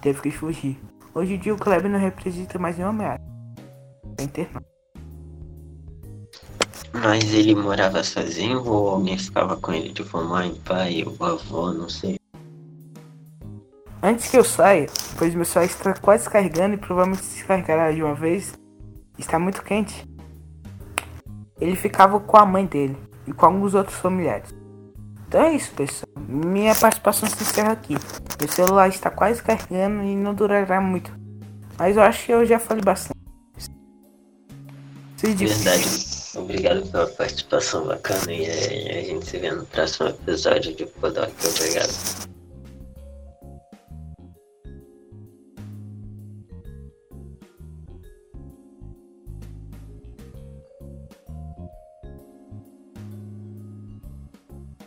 Teve 0.00 0.22
que 0.22 0.30
fugir. 0.30 0.80
Hoje 1.14 1.34
em 1.34 1.38
dia 1.38 1.52
o 1.52 1.58
Kleber 1.58 1.90
não 1.90 1.98
representa 1.98 2.58
mais 2.58 2.78
nenhuma 2.78 2.94
ameaça. 2.94 3.24
Tá 4.16 4.24
internado. 4.24 4.66
Mas 6.94 7.34
ele 7.34 7.54
morava 7.54 8.02
sozinho 8.02 8.64
ou 8.66 8.88
alguém 8.88 9.18
ficava 9.18 9.58
com 9.58 9.74
ele? 9.74 9.92
Tipo, 9.92 10.24
mãe, 10.24 10.54
pai, 10.64 11.04
o 11.04 11.22
avô, 11.22 11.70
não 11.72 11.88
sei. 11.88 12.19
Antes 14.02 14.30
que 14.30 14.38
eu 14.38 14.44
saia, 14.44 14.86
pois 15.18 15.34
meu 15.34 15.44
celular 15.44 15.66
está 15.66 15.94
quase 15.94 16.28
carregando 16.28 16.74
e 16.74 16.78
provavelmente 16.78 17.22
se 17.22 17.44
carregará 17.44 17.92
de 17.92 18.02
uma 18.02 18.14
vez, 18.14 18.54
está 19.18 19.38
muito 19.38 19.62
quente. 19.62 20.08
Ele 21.60 21.76
ficava 21.76 22.18
com 22.18 22.36
a 22.38 22.46
mãe 22.46 22.64
dele 22.64 22.96
e 23.26 23.32
com 23.32 23.44
alguns 23.44 23.74
outros 23.74 23.98
familiares. 23.98 24.54
Então 25.28 25.42
é 25.42 25.54
isso, 25.54 25.70
pessoal. 25.72 26.08
Minha 26.26 26.74
participação 26.74 27.28
se 27.28 27.42
encerra 27.42 27.72
aqui. 27.72 27.94
Meu 28.38 28.48
celular 28.48 28.88
está 28.88 29.10
quase 29.10 29.42
carregando 29.42 30.02
e 30.02 30.16
não 30.16 30.34
durará 30.34 30.80
muito. 30.80 31.12
Mas 31.78 31.96
eu 31.96 32.02
acho 32.02 32.26
que 32.26 32.32
eu 32.32 32.44
já 32.46 32.58
falei 32.58 32.82
bastante. 32.82 33.20
Se. 35.16 35.34
Verdade. 35.34 36.10
Obrigado 36.34 36.90
pela 36.90 37.06
participação 37.08 37.86
bacana 37.86 38.32
e 38.32 38.46
a 38.46 39.02
gente 39.02 39.26
se 39.26 39.38
vê 39.38 39.50
no 39.50 39.66
próximo 39.66 40.08
episódio 40.08 40.74
de 40.74 40.86
Podok. 40.86 41.32
Obrigado. 41.46 42.30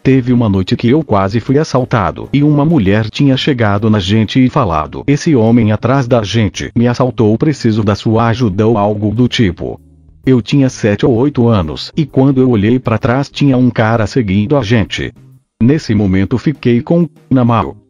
Teve 0.03 0.33
uma 0.33 0.49
noite 0.49 0.75
que 0.75 0.89
eu 0.89 1.01
quase 1.01 1.39
fui 1.39 1.57
assaltado 1.57 2.27
e 2.33 2.43
uma 2.43 2.65
mulher 2.65 3.09
tinha 3.09 3.37
chegado 3.37 3.89
na 3.89 3.99
gente 3.99 4.43
e 4.43 4.49
falado: 4.49 5.01
Esse 5.07 5.33
homem 5.33 5.71
atrás 5.71 6.09
da 6.09 6.21
gente 6.21 6.69
me 6.75 6.89
assaltou, 6.89 7.37
preciso 7.37 7.85
da 7.85 7.95
sua 7.95 8.27
ajuda 8.27 8.67
ou 8.67 8.77
algo 8.77 9.15
do 9.15 9.29
tipo. 9.29 9.79
Eu 10.25 10.41
tinha 10.41 10.69
7 10.69 11.05
ou 11.05 11.15
8 11.15 11.47
anos 11.47 11.89
e 11.95 12.05
quando 12.05 12.41
eu 12.41 12.49
olhei 12.49 12.79
para 12.79 12.97
trás 12.97 13.29
tinha 13.29 13.55
um 13.55 13.69
cara 13.69 14.05
seguindo 14.05 14.57
a 14.57 14.61
gente. 14.61 15.13
Nesse 15.61 15.95
momento 15.95 16.37
fiquei 16.37 16.81
com 16.81 17.07
na 17.29 17.45
mão. 17.45 17.82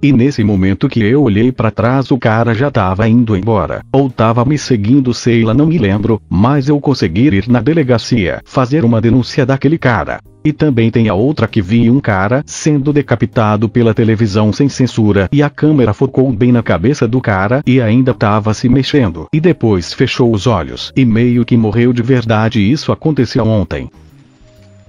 E 0.00 0.12
nesse 0.12 0.44
momento 0.44 0.88
que 0.88 1.02
eu 1.02 1.24
olhei 1.24 1.50
para 1.50 1.72
trás 1.72 2.12
o 2.12 2.18
cara 2.18 2.54
já 2.54 2.70
tava 2.70 3.08
indo 3.08 3.36
embora, 3.36 3.82
ou 3.92 4.08
tava 4.08 4.44
me 4.44 4.56
seguindo 4.56 5.12
sei 5.12 5.42
lá 5.42 5.52
não 5.52 5.66
me 5.66 5.76
lembro, 5.76 6.22
mas 6.28 6.68
eu 6.68 6.80
consegui 6.80 7.26
ir 7.26 7.48
na 7.48 7.60
delegacia, 7.60 8.40
fazer 8.44 8.84
uma 8.84 9.00
denúncia 9.00 9.44
daquele 9.44 9.76
cara. 9.76 10.20
E 10.44 10.52
também 10.52 10.88
tem 10.88 11.08
a 11.08 11.14
outra 11.14 11.48
que 11.48 11.60
vi 11.60 11.90
um 11.90 11.98
cara 11.98 12.44
sendo 12.46 12.92
decapitado 12.92 13.68
pela 13.68 13.92
televisão 13.92 14.52
sem 14.52 14.68
censura 14.68 15.28
e 15.32 15.42
a 15.42 15.50
câmera 15.50 15.92
focou 15.92 16.30
bem 16.32 16.52
na 16.52 16.62
cabeça 16.62 17.08
do 17.08 17.20
cara 17.20 17.60
e 17.66 17.80
ainda 17.80 18.14
tava 18.14 18.54
se 18.54 18.68
mexendo 18.68 19.26
e 19.32 19.40
depois 19.40 19.92
fechou 19.92 20.32
os 20.32 20.46
olhos 20.46 20.92
e 20.96 21.04
meio 21.04 21.44
que 21.44 21.56
morreu 21.56 21.92
de 21.92 22.02
verdade 22.02 22.60
isso 22.60 22.92
aconteceu 22.92 23.44
ontem. 23.44 23.90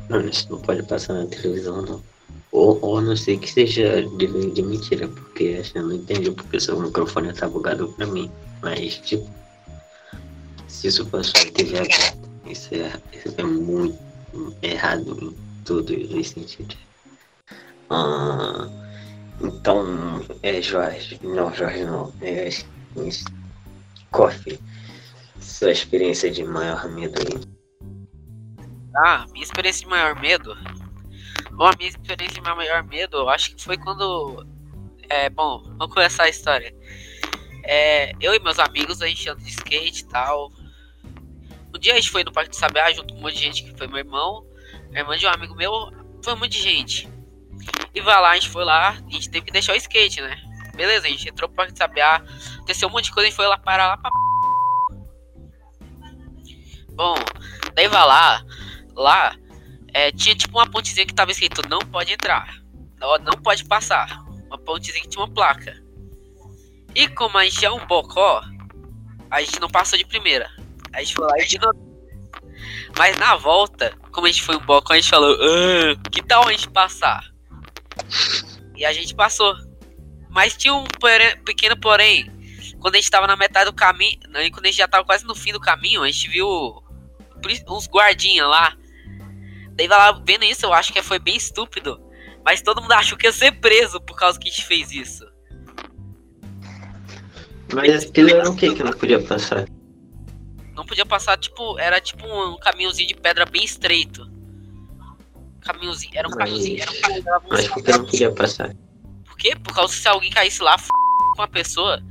Mano, 0.08 0.30
isso 0.30 0.48
não 0.52 0.60
pode 0.60 0.84
passar 0.84 1.14
na 1.16 1.26
televisão, 1.26 1.82
não. 1.82 2.09
Ou, 2.52 2.80
ou 2.82 2.98
a 2.98 3.02
não 3.02 3.16
sei 3.16 3.38
que 3.38 3.50
seja 3.50 4.02
de, 4.18 4.52
de 4.52 4.62
mentira, 4.62 5.08
porque 5.08 5.60
assim, 5.62 5.74
eu 5.76 5.84
não 5.88 5.96
entendi 5.96 6.32
porque 6.32 6.60
seu 6.60 6.80
microfone 6.80 7.34
tá 7.34 7.48
bugado 7.48 7.90
pra 7.94 8.08
mim. 8.08 8.32
Mas, 8.62 8.98
tipo, 8.98 9.30
se 10.68 10.88
isso 10.88 11.06
passou 11.08 11.46
na 11.46 11.52
TV 11.52 11.78
aberta, 11.78 12.30
isso 12.46 12.74
é, 12.74 12.92
isso 13.14 13.36
é 13.38 13.44
muito 13.44 13.98
errado 14.62 15.18
em 15.22 15.64
todos 15.64 16.12
os 16.12 16.30
sentidos. 16.30 16.78
Ah, 17.90 18.68
então, 19.42 20.22
é 20.44 20.62
Jorge, 20.62 21.20
não, 21.24 21.54
Jorge 21.54 21.84
não, 21.84 22.14
é 22.22 22.50
Coffee, 24.12 24.60
sua 25.40 25.72
experiência 25.72 26.30
de 26.30 26.44
maior 26.44 26.90
medo 26.90 27.20
aí. 27.20 27.42
Ah, 28.96 29.26
minha 29.32 29.44
experiência 29.44 29.82
de 29.82 29.88
maior 29.88 30.20
medo. 30.20 30.56
Bom, 31.52 31.68
a 31.68 31.76
minha 31.78 31.90
experiência 31.90 32.42
de 32.42 32.42
maior 32.42 32.84
medo, 32.84 33.18
eu 33.18 33.30
acho 33.30 33.56
que 33.56 33.64
foi 33.64 33.78
quando. 33.78 34.46
É, 35.10 35.30
bom, 35.30 35.64
vamos 35.78 35.94
começar 35.94 36.24
a 36.24 36.30
história. 36.30 36.74
É, 37.64 38.14
eu 38.22 38.34
e 38.34 38.40
meus 38.40 38.60
amigos, 38.60 39.02
a 39.02 39.08
gente 39.08 39.28
anda 39.30 39.42
de 39.42 39.50
skate 39.50 40.02
e 40.02 40.06
tal. 40.08 40.52
Um 41.74 41.80
dia 41.80 41.94
a 41.94 41.96
gente 41.96 42.10
foi 42.10 42.24
no 42.24 42.32
Parque 42.32 42.50
do 42.50 42.56
Sabiá 42.56 42.92
junto 42.92 43.14
com 43.14 43.20
um 43.20 43.24
monte 43.24 43.36
de 43.36 43.42
gente 43.42 43.64
que 43.64 43.78
foi 43.78 43.88
meu 43.88 43.98
irmão, 43.98 44.46
a 44.94 45.00
irmã 45.00 45.18
de 45.18 45.26
um 45.26 45.30
amigo 45.30 45.56
meu, 45.56 45.92
foi 46.24 46.34
um 46.34 46.38
monte 46.38 46.52
de 46.52 46.62
gente. 46.62 47.10
E 47.94 48.02
vai 48.02 48.20
lá, 48.22 48.32
a 48.32 48.36
gente 48.36 48.50
foi 48.50 48.64
lá, 48.64 48.90
a 48.90 49.12
gente 49.12 49.30
teve 49.30 49.46
que 49.46 49.52
deixar 49.52 49.74
o 49.74 49.76
skate, 49.76 50.22
né? 50.22 50.42
Beleza, 50.76 51.08
a 51.08 51.10
gente 51.10 51.30
entrou 51.30 51.50
pro 51.50 51.58
Parque 51.58 51.74
do 51.74 51.78
Sabiá, 51.78 52.24
aconteceu 52.56 52.88
um 52.88 52.92
monte 52.92 53.06
de 53.06 53.12
coisa, 53.12 53.28
a 53.28 53.30
gente 53.30 53.36
foi 53.36 53.48
lá 53.48 53.58
parar 53.58 53.88
lá 53.88 53.98
pra. 53.98 54.10
Bom, 56.94 57.16
daí 57.76 57.88
vai 57.88 58.06
lá, 58.06 58.44
lá, 58.96 59.36
é, 59.94 60.12
tinha 60.12 60.36
tipo 60.36 60.58
uma 60.58 60.70
pontezinha 60.70 61.06
que 61.06 61.14
tava 61.14 61.32
escrito 61.32 61.68
não 61.70 61.80
pode 61.80 62.12
entrar, 62.12 62.62
não, 63.00 63.18
não 63.20 63.34
pode 63.42 63.66
passar. 63.66 64.24
Uma 64.48 64.58
pontezinha 64.58 65.02
que 65.04 65.10
tinha 65.10 65.24
uma 65.24 65.34
placa. 65.34 65.82
E 66.96 67.08
como 67.10 67.38
a 67.38 67.44
gente 67.46 67.64
é 67.64 67.72
um 67.72 67.86
bocó, 67.86 68.44
a 69.30 69.42
gente 69.42 69.60
não 69.60 69.70
passou 69.70 69.98
de 69.98 70.06
primeira. 70.06 70.50
A 70.92 71.00
gente 71.00 71.14
foi 71.14 71.26
lá 71.26 71.38
e 71.38 71.44
ignorou. 71.44 71.90
Mas 72.98 73.18
na 73.18 73.36
volta, 73.36 73.96
como 74.12 74.26
a 74.28 74.32
gente 74.32 74.44
foi 74.44 74.58
um 74.58 74.66
bocó, 74.66 74.94
a 74.94 74.96
gente 74.96 75.10
falou, 75.10 75.36
ah, 75.36 76.10
que 76.10 76.22
tal 76.24 76.48
a 76.48 76.52
gente 76.52 76.70
passar? 76.70 77.24
E 78.76 78.86
a 78.86 78.92
gente 78.92 79.14
passou. 79.14 79.56
Mas 80.30 80.58
tinha 80.58 80.74
um 80.74 80.86
porém- 81.00 81.38
pequeno 81.44 81.78
porém. 81.80 82.32
Quando 82.80 82.96
a 82.96 82.98
gente 82.98 83.12
tava 83.12 83.28
na 83.28 83.36
metade 83.36 83.70
do 83.70 83.76
caminho, 83.76 84.18
quando 84.52 84.66
a 84.66 84.70
gente 84.70 84.78
já 84.78 84.88
tava 84.88 85.04
quase 85.04 85.26
no 85.26 85.36
fim 85.36 85.52
do 85.52 85.60
caminho, 85.60 86.02
a 86.02 86.10
gente 86.10 86.30
viu 86.30 86.48
uns 87.68 87.88
guardinha 87.88 88.48
lá. 88.48 88.76
Daí 89.80 89.88
vai 89.88 89.98
lá 89.98 90.12
vendo 90.26 90.44
isso, 90.44 90.66
eu 90.66 90.74
acho 90.74 90.92
que 90.92 91.02
foi 91.02 91.20
bem 91.20 91.38
estúpido. 91.38 91.98
Mas 92.44 92.62
todo 92.62 92.82
mundo 92.82 92.92
achou 92.92 93.18
que 93.18 93.26
ia 93.26 93.32
ser 93.32 93.54
preso 93.62 94.02
por 94.02 94.14
causa 94.18 94.38
que 94.38 94.50
a 94.50 94.52
gente 94.52 94.66
fez 94.66 94.92
isso. 94.92 95.26
Mas 97.74 98.04
aquilo 98.04 98.30
era 98.30 98.50
o 98.50 98.54
que 98.58 98.76
que 98.76 98.84
não 98.84 98.92
podia 98.92 99.22
passar? 99.24 99.66
Não 100.76 100.86
podia 100.86 101.06
passar, 101.06 101.38
tipo, 101.38 101.80
era 101.80 102.02
tipo 102.02 102.26
um 102.28 102.58
caminhozinho 102.60 103.08
de 103.08 103.14
pedra 103.16 103.46
bem 103.46 103.64
estreito. 103.64 104.30
Caminhozinho, 105.62 106.12
era 106.14 106.28
um 106.28 106.32
Mas- 106.32 106.40
caminhozinho, 106.40 106.82
era 106.82 106.92
um 106.92 107.02
caminho, 107.02 107.24
dava 107.24 107.46
uns- 107.46 107.50
Mas 107.52 107.68
por 107.70 107.82
que 107.84 107.92
não 107.92 108.06
podia 108.06 108.32
passar? 108.34 108.76
Por 109.24 109.38
quê? 109.38 109.56
Por 109.56 109.74
causa 109.74 109.94
que 109.94 110.02
se 110.02 110.08
alguém 110.10 110.30
caísse 110.30 110.62
lá, 110.62 110.74
f... 110.78 110.90
com 111.38 111.42
a 111.42 111.48
pessoa, 111.48 112.04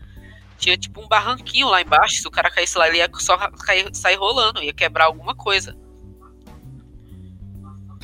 tinha 0.57 0.75
tipo 0.79 1.03
um 1.03 1.09
barranquinho 1.09 1.69
lá 1.69 1.83
embaixo. 1.83 2.23
Se 2.23 2.27
o 2.27 2.31
cara 2.31 2.51
caísse 2.51 2.79
lá, 2.79 2.89
ele 2.89 2.97
ia 2.97 3.11
só 3.19 3.37
cair, 3.37 3.95
sair 3.95 4.17
rolando, 4.17 4.63
ia 4.63 4.73
quebrar 4.73 5.05
alguma 5.05 5.35
coisa. 5.35 5.77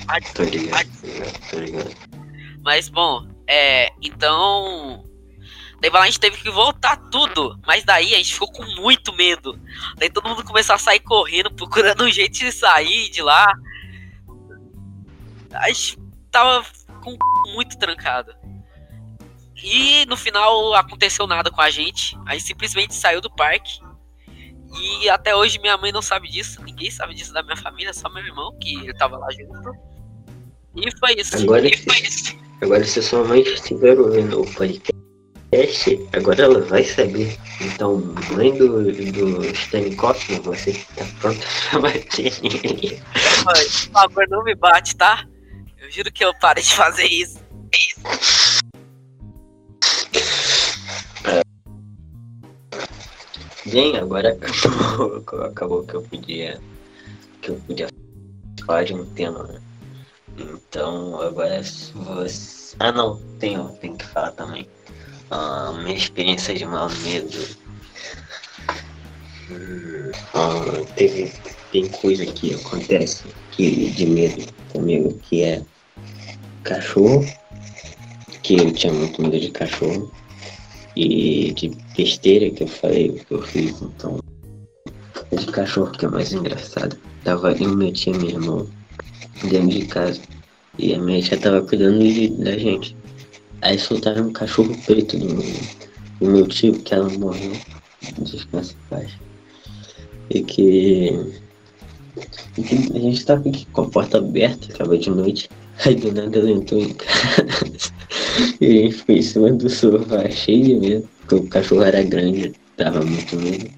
Ligado, 0.05 1.51
tô 1.51 1.59
ligado. 1.59 1.97
Mas 2.63 2.89
bom, 2.89 3.27
é. 3.47 3.91
Então. 4.03 5.05
Daí 5.81 5.91
a 5.93 6.07
gente 6.07 6.21
teve 6.21 6.39
que 6.39 6.51
voltar 6.51 6.97
tudo. 7.11 7.59
Mas 7.67 7.85
daí 7.85 8.15
a 8.15 8.19
gente 8.19 8.33
ficou 8.33 8.51
com 8.51 8.65
muito 8.81 9.13
medo. 9.15 9.59
Daí 9.97 10.11
todo 10.11 10.29
mundo 10.29 10.45
começou 10.45 10.75
a 10.75 10.79
sair 10.79 11.01
correndo, 11.01 11.51
procurando 11.53 12.05
um 12.05 12.11
jeito 12.11 12.39
de 12.39 12.51
sair 12.53 13.11
de 13.11 13.23
lá. 13.23 13.47
A 15.53 15.69
gente 15.69 15.99
tava 16.31 16.65
com 17.03 17.17
muito 17.53 17.79
trancado. 17.79 18.35
E 19.63 20.05
no 20.07 20.17
final 20.17 20.75
aconteceu 20.75 21.27
nada 21.27 21.51
com 21.51 21.61
a 21.61 21.71
gente. 21.71 22.19
A 22.27 22.33
gente 22.33 22.47
simplesmente 22.47 22.95
saiu 22.95 23.21
do 23.21 23.31
parque. 23.31 23.81
E 24.81 25.09
até 25.09 25.37
hoje 25.37 25.59
minha 25.59 25.77
mãe 25.77 25.93
não 25.93 26.03
sabe 26.03 26.29
disso. 26.29 26.63
Ninguém 26.63 26.91
sabe 26.91 27.15
disso 27.15 27.33
da 27.33 27.43
minha 27.43 27.57
família, 27.57 27.93
só 27.93 28.09
meu 28.09 28.25
irmão, 28.25 28.57
que 28.59 28.93
tava 28.95 29.19
lá 29.19 29.29
junto. 29.31 29.94
E 30.77 30.91
foi 30.99 31.15
isso. 31.19 31.37
Agora- 31.37 31.67
E 31.69 31.77
foi 31.77 31.99
isso. 32.01 32.37
Agora, 32.61 32.85
se 32.85 33.03
sua 33.03 33.25
mãe 33.25 33.43
estiver 33.43 33.99
ouvindo 33.99 34.41
o 34.41 34.55
podcast, 34.55 34.95
agora 36.13 36.43
ela 36.45 36.61
vai 36.63 36.83
saber. 36.85 37.37
Então, 37.61 37.99
mãe 38.33 38.57
do, 38.57 38.91
do 39.13 39.45
Stanley 39.47 39.95
Kaufman, 39.97 40.41
você 40.41 40.73
tá 40.97 41.05
pronta 41.21 41.45
pra 41.71 41.81
bater 41.81 42.33
nele. 42.43 43.03
Mãe, 43.45 43.65
por 43.65 43.93
favor, 43.93 44.29
não 44.29 44.43
me 44.45 44.55
bate, 44.55 44.97
tá? 44.97 45.27
Eu 45.79 45.91
juro 45.91 46.11
que 46.13 46.25
eu 46.25 46.33
parei 46.41 46.63
de 46.65 46.75
fazer 46.75 47.07
isso. 47.07 47.39
Bem, 53.67 53.97
agora 53.97 54.33
acabou, 54.33 55.45
acabou 55.47 55.83
que 55.85 55.95
eu 55.95 56.03
podia 56.03 56.61
que 57.41 57.51
eu 57.51 57.57
podia 57.67 57.89
falar 58.67 58.85
de 58.85 58.95
um 58.95 59.05
tema, 59.15 59.43
né? 59.45 59.61
Então 60.39 61.21
agora 61.21 61.63
você. 61.95 62.77
Ah 62.81 62.93
não, 62.93 63.21
tenho, 63.39 63.69
tenho 63.81 63.97
que 63.97 64.05
falar 64.07 64.33
também. 64.33 64.69
Ah, 65.31 65.73
minha 65.83 65.97
experiência 65.97 66.55
de 66.55 66.65
mau 66.65 66.89
medo. 67.03 67.39
Ah, 70.35 70.85
teve 70.97 71.33
tem 71.71 71.89
coisa 71.89 72.25
que 72.25 72.55
acontece 72.55 73.25
que 73.51 73.91
de 73.91 74.07
medo 74.07 74.47
comigo 74.73 75.19
que 75.23 75.43
é 75.43 75.63
cachorro, 76.63 77.25
que 78.43 78.55
eu 78.55 78.73
tinha 78.73 78.93
muito 78.93 79.23
medo 79.23 79.41
de 79.41 79.51
cachorro 79.51 80.11
e 80.97 81.53
de 81.53 81.71
besteira 81.97 82.51
que 82.51 82.63
eu 82.63 82.69
falei, 82.69 83.11
que 83.11 83.35
eu 83.35 83.43
fiz, 83.43 83.83
então. 83.83 84.19
De 85.33 85.47
cachorro 85.47 85.91
que 85.91 86.05
é 86.05 86.09
mais 86.09 86.33
engraçado. 86.33 86.97
Tava 87.25 87.53
eu, 87.53 87.71
meu 87.71 87.93
tio 87.93 88.15
e 88.15 88.19
meu 88.19 88.31
irmão 88.31 88.69
dentro 89.43 89.69
de 89.69 89.87
casa. 89.87 90.21
E 90.79 90.95
a 90.95 90.99
minha 90.99 91.23
tia 91.23 91.39
tava 91.39 91.63
cuidando 91.63 91.99
de, 92.01 92.29
da 92.29 92.57
gente. 92.59 92.97
Aí 93.63 93.79
soltaram 93.79 94.29
um 94.29 94.33
cachorro 94.33 94.77
preto 94.85 95.17
do, 95.19 95.37
do 96.21 96.31
meu 96.31 96.47
tio, 96.47 96.75
que 96.75 96.95
ela 96.95 97.09
morreu. 97.11 97.53
Descansa 98.19 98.73
em 98.73 98.89
paz. 98.91 99.11
E 100.31 100.43
que. 100.43 101.33
E 102.59 102.63
que 102.63 102.75
a 102.97 103.01
gente 103.01 103.25
tava 103.25 103.49
aqui 103.49 103.67
com 103.67 103.83
a 103.83 103.89
porta 103.89 104.19
aberta, 104.19 104.73
tava 104.77 104.99
de 104.99 105.11
noite. 105.11 105.49
Aí 105.85 105.95
do 105.95 106.13
nada 106.13 106.39
ela 106.39 106.51
entrou 106.51 106.81
em 106.81 106.95
casa. 106.95 107.95
E 108.61 108.67
a 108.67 108.83
gente 108.83 108.97
ficou 108.97 109.15
em 109.15 109.23
cima 109.23 109.53
do 109.53 109.71
sofá, 109.71 110.29
cheio 110.29 110.65
de 110.65 110.75
medo. 110.75 111.09
Porque 111.21 111.35
o 111.37 111.49
cachorro 111.49 111.83
era 111.83 112.03
grande, 112.03 112.53
dava 112.77 113.05
muito 113.05 113.37
medo. 113.37 113.71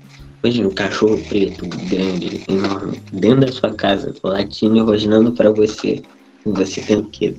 Imagina 0.46 0.68
um 0.68 0.74
cachorro 0.74 1.18
preto, 1.28 1.66
grande, 1.88 2.40
enorme, 2.46 2.96
dentro 3.14 3.40
da 3.40 3.50
sua 3.50 3.74
casa, 3.74 4.14
latindo 4.22 4.76
e 4.76 4.80
rosnando 4.80 5.32
pra 5.32 5.50
você. 5.50 6.00
Você 6.44 6.80
tem 6.82 6.98
o 6.98 7.06
quê? 7.06 7.35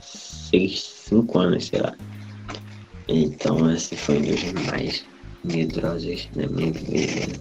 Seis, 0.00 1.04
cinco 1.08 1.38
anos, 1.38 1.66
sei 1.66 1.80
lá. 1.80 1.94
Então 3.06 3.70
esse 3.70 3.94
foi 3.94 4.18
um 4.18 4.22
dos 4.22 4.42
mais 4.64 5.04
medrosos 5.44 6.28
da 6.34 6.48
minha 6.48 6.72
vida. 6.72 7.32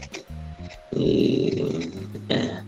E. 0.95 1.65
É. 2.29 2.61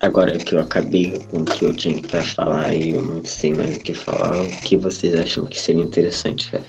Agora 0.00 0.36
que 0.38 0.56
eu 0.56 0.60
acabei 0.60 1.16
com 1.30 1.42
o 1.42 1.44
que 1.44 1.64
eu 1.64 1.72
tinha 1.72 2.02
pra 2.02 2.24
falar 2.24 2.74
e 2.74 2.96
eu 2.96 3.02
não 3.02 3.24
sei 3.24 3.54
mais 3.54 3.76
o 3.76 3.80
que 3.80 3.94
falar, 3.94 4.42
o 4.42 4.48
que 4.62 4.76
vocês 4.76 5.14
acham 5.14 5.46
que 5.46 5.60
seria 5.60 5.84
interessante, 5.84 6.50
cara? 6.50 6.64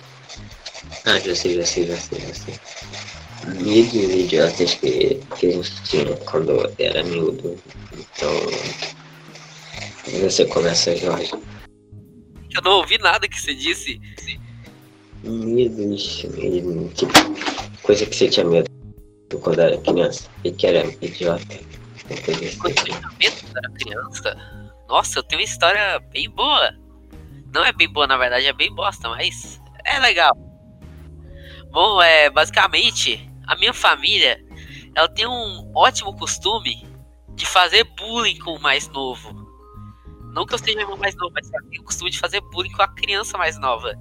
Ah, 1.05 1.17
já 1.17 1.33
sei, 1.33 1.55
já 1.55 1.65
sei, 1.65 1.87
já 1.87 1.97
sei, 1.97 2.19
já 2.19 2.33
sei. 2.35 2.68
Mídias 3.55 4.11
idiotas 4.11 4.75
que, 4.75 5.19
que 5.37 5.47
a 5.47 5.51
gente 5.51 5.83
tinha 5.83 6.15
quando 6.17 6.71
era 6.77 7.03
miúdo. 7.03 7.57
Então. 7.93 8.31
Você 10.21 10.45
começa, 10.45 10.95
Jorge. 10.95 11.31
Eu 12.55 12.61
não 12.63 12.71
ouvi 12.77 12.97
nada 12.97 13.27
que 13.27 13.39
você 13.39 13.53
disse. 13.53 14.01
Medos, 15.23 16.23
medo, 16.23 16.89
tipo, 16.95 17.13
coisa 17.83 18.05
que 18.05 18.15
você 18.15 18.29
tinha 18.29 18.45
medo 18.45 18.69
quando 19.41 19.59
era 19.59 19.77
criança 19.77 20.27
e 20.43 20.51
que 20.51 20.65
era 20.65 20.85
idiota. 21.01 21.43
assim. 21.53 22.57
Quando 22.57 22.77
eu 22.77 22.83
tinha 22.83 23.01
medo 23.19 23.35
quando 23.41 23.57
era 23.57 23.71
criança. 23.73 24.37
Nossa, 24.87 25.19
eu 25.19 25.23
tenho 25.23 25.41
uma 25.41 25.45
história 25.45 25.99
bem 26.11 26.29
boa. 26.29 26.73
Não 27.53 27.63
é 27.63 27.71
bem 27.71 27.87
boa, 27.87 28.07
na 28.07 28.17
verdade, 28.17 28.47
é 28.47 28.53
bem 28.53 28.73
bosta, 28.73 29.09
mas 29.09 29.61
é 29.85 29.99
legal. 29.99 30.35
Bom, 31.71 32.01
é 32.01 32.29
basicamente 32.31 33.28
a 33.49 33.55
minha 33.55 33.73
família, 33.73 34.39
ela 34.93 35.09
tem 35.09 35.25
um 35.27 35.71
ótimo 35.75 36.15
costume 36.15 36.87
de 37.33 37.45
fazer 37.45 37.83
bullying 37.83 38.37
com 38.37 38.51
o 38.55 38.61
mais 38.61 38.87
novo. 38.89 39.47
Não 40.33 40.45
que 40.45 40.53
eu 40.53 40.59
seja 40.59 40.79
irmão 40.79 40.95
mais 40.97 41.15
novo, 41.15 41.31
mas 41.33 41.51
ela 41.51 41.63
tem 41.67 41.79
o 41.79 41.83
costume 41.83 42.11
de 42.11 42.19
fazer 42.19 42.41
bullying 42.41 42.71
com 42.71 42.83
a 42.83 42.87
criança 42.87 43.37
mais 43.37 43.59
nova. 43.59 43.93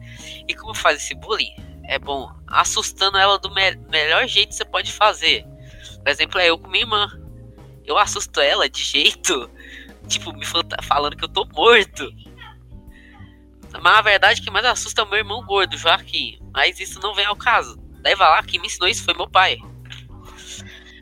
E 0.46 0.54
como 0.54 0.74
faz 0.74 0.98
esse 0.98 1.14
bullying? 1.14 1.54
É 1.84 1.98
bom, 1.98 2.30
assustando 2.46 3.16
ela 3.16 3.38
do 3.38 3.50
me- 3.54 3.76
melhor 3.90 4.26
jeito 4.26 4.50
que 4.50 4.56
você 4.56 4.64
pode 4.66 4.92
fazer. 4.92 5.46
Por 6.02 6.08
exemplo, 6.10 6.38
é 6.38 6.50
eu 6.50 6.58
com 6.58 6.68
minha 6.68 6.84
irmã. 6.84 7.08
Eu 7.86 7.96
assusto 7.96 8.38
ela 8.40 8.68
de 8.68 8.82
jeito, 8.84 9.50
tipo, 10.06 10.30
me 10.34 10.44
falando 10.44 11.16
que 11.16 11.24
eu 11.24 11.28
tô 11.28 11.46
morto. 11.46 12.06
Mas 13.72 13.82
na 13.82 14.02
verdade, 14.02 14.42
quem 14.42 14.52
mais 14.52 14.66
assusta 14.66 15.00
é 15.00 15.04
o 15.04 15.08
meu 15.08 15.18
irmão 15.18 15.42
gordo, 15.46 15.78
Joaquim. 15.78 16.38
Mas 16.52 16.78
isso 16.78 17.00
não 17.00 17.14
vem 17.14 17.24
ao 17.24 17.36
caso. 17.36 17.87
Vai 18.14 18.28
lá, 18.28 18.42
quem 18.42 18.60
me 18.60 18.66
ensinou 18.66 18.88
isso 18.88 19.04
foi 19.04 19.14
meu 19.14 19.28
pai. 19.28 19.58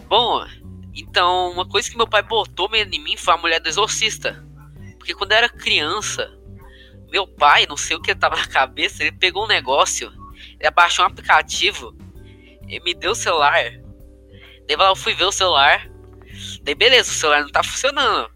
Bom, 0.09 0.47
então, 0.95 1.51
uma 1.51 1.69
coisa 1.69 1.91
que 1.91 1.97
meu 1.97 2.07
pai 2.07 2.23
botou 2.23 2.71
medo 2.71 2.95
em 2.95 3.03
mim 3.03 3.17
foi 3.17 3.35
a 3.35 3.37
mulher 3.37 3.61
do 3.61 3.69
exorcista. 3.69 4.45
Porque 4.99 5.15
quando 5.15 5.33
eu 5.33 5.39
era 5.39 5.49
criança, 5.49 6.33
meu 7.11 7.27
pai, 7.27 7.67
não 7.67 7.77
sei 7.77 7.97
o 7.97 8.01
que 8.01 8.15
tava 8.15 8.37
na 8.37 8.47
cabeça, 8.47 9.03
ele 9.03 9.13
pegou 9.13 9.45
um 9.45 9.49
negócio, 9.49 10.13
ele 10.59 10.67
abaixou 10.67 11.05
um 11.05 11.09
aplicativo, 11.09 11.97
ele 12.67 12.81
me 12.81 12.95
deu 12.95 13.13
o 13.13 13.15
celular. 13.15 13.63
Daí 14.67 14.77
lá, 14.77 14.89
eu 14.89 14.97
fui 14.97 15.15
ver 15.15 15.25
o 15.25 15.33
celular. 15.33 15.89
Daí 16.63 16.75
beleza, 16.75 17.11
o 17.11 17.15
celular 17.15 17.43
não 17.43 17.51
tá 17.51 17.63
funcionando. 17.63 18.31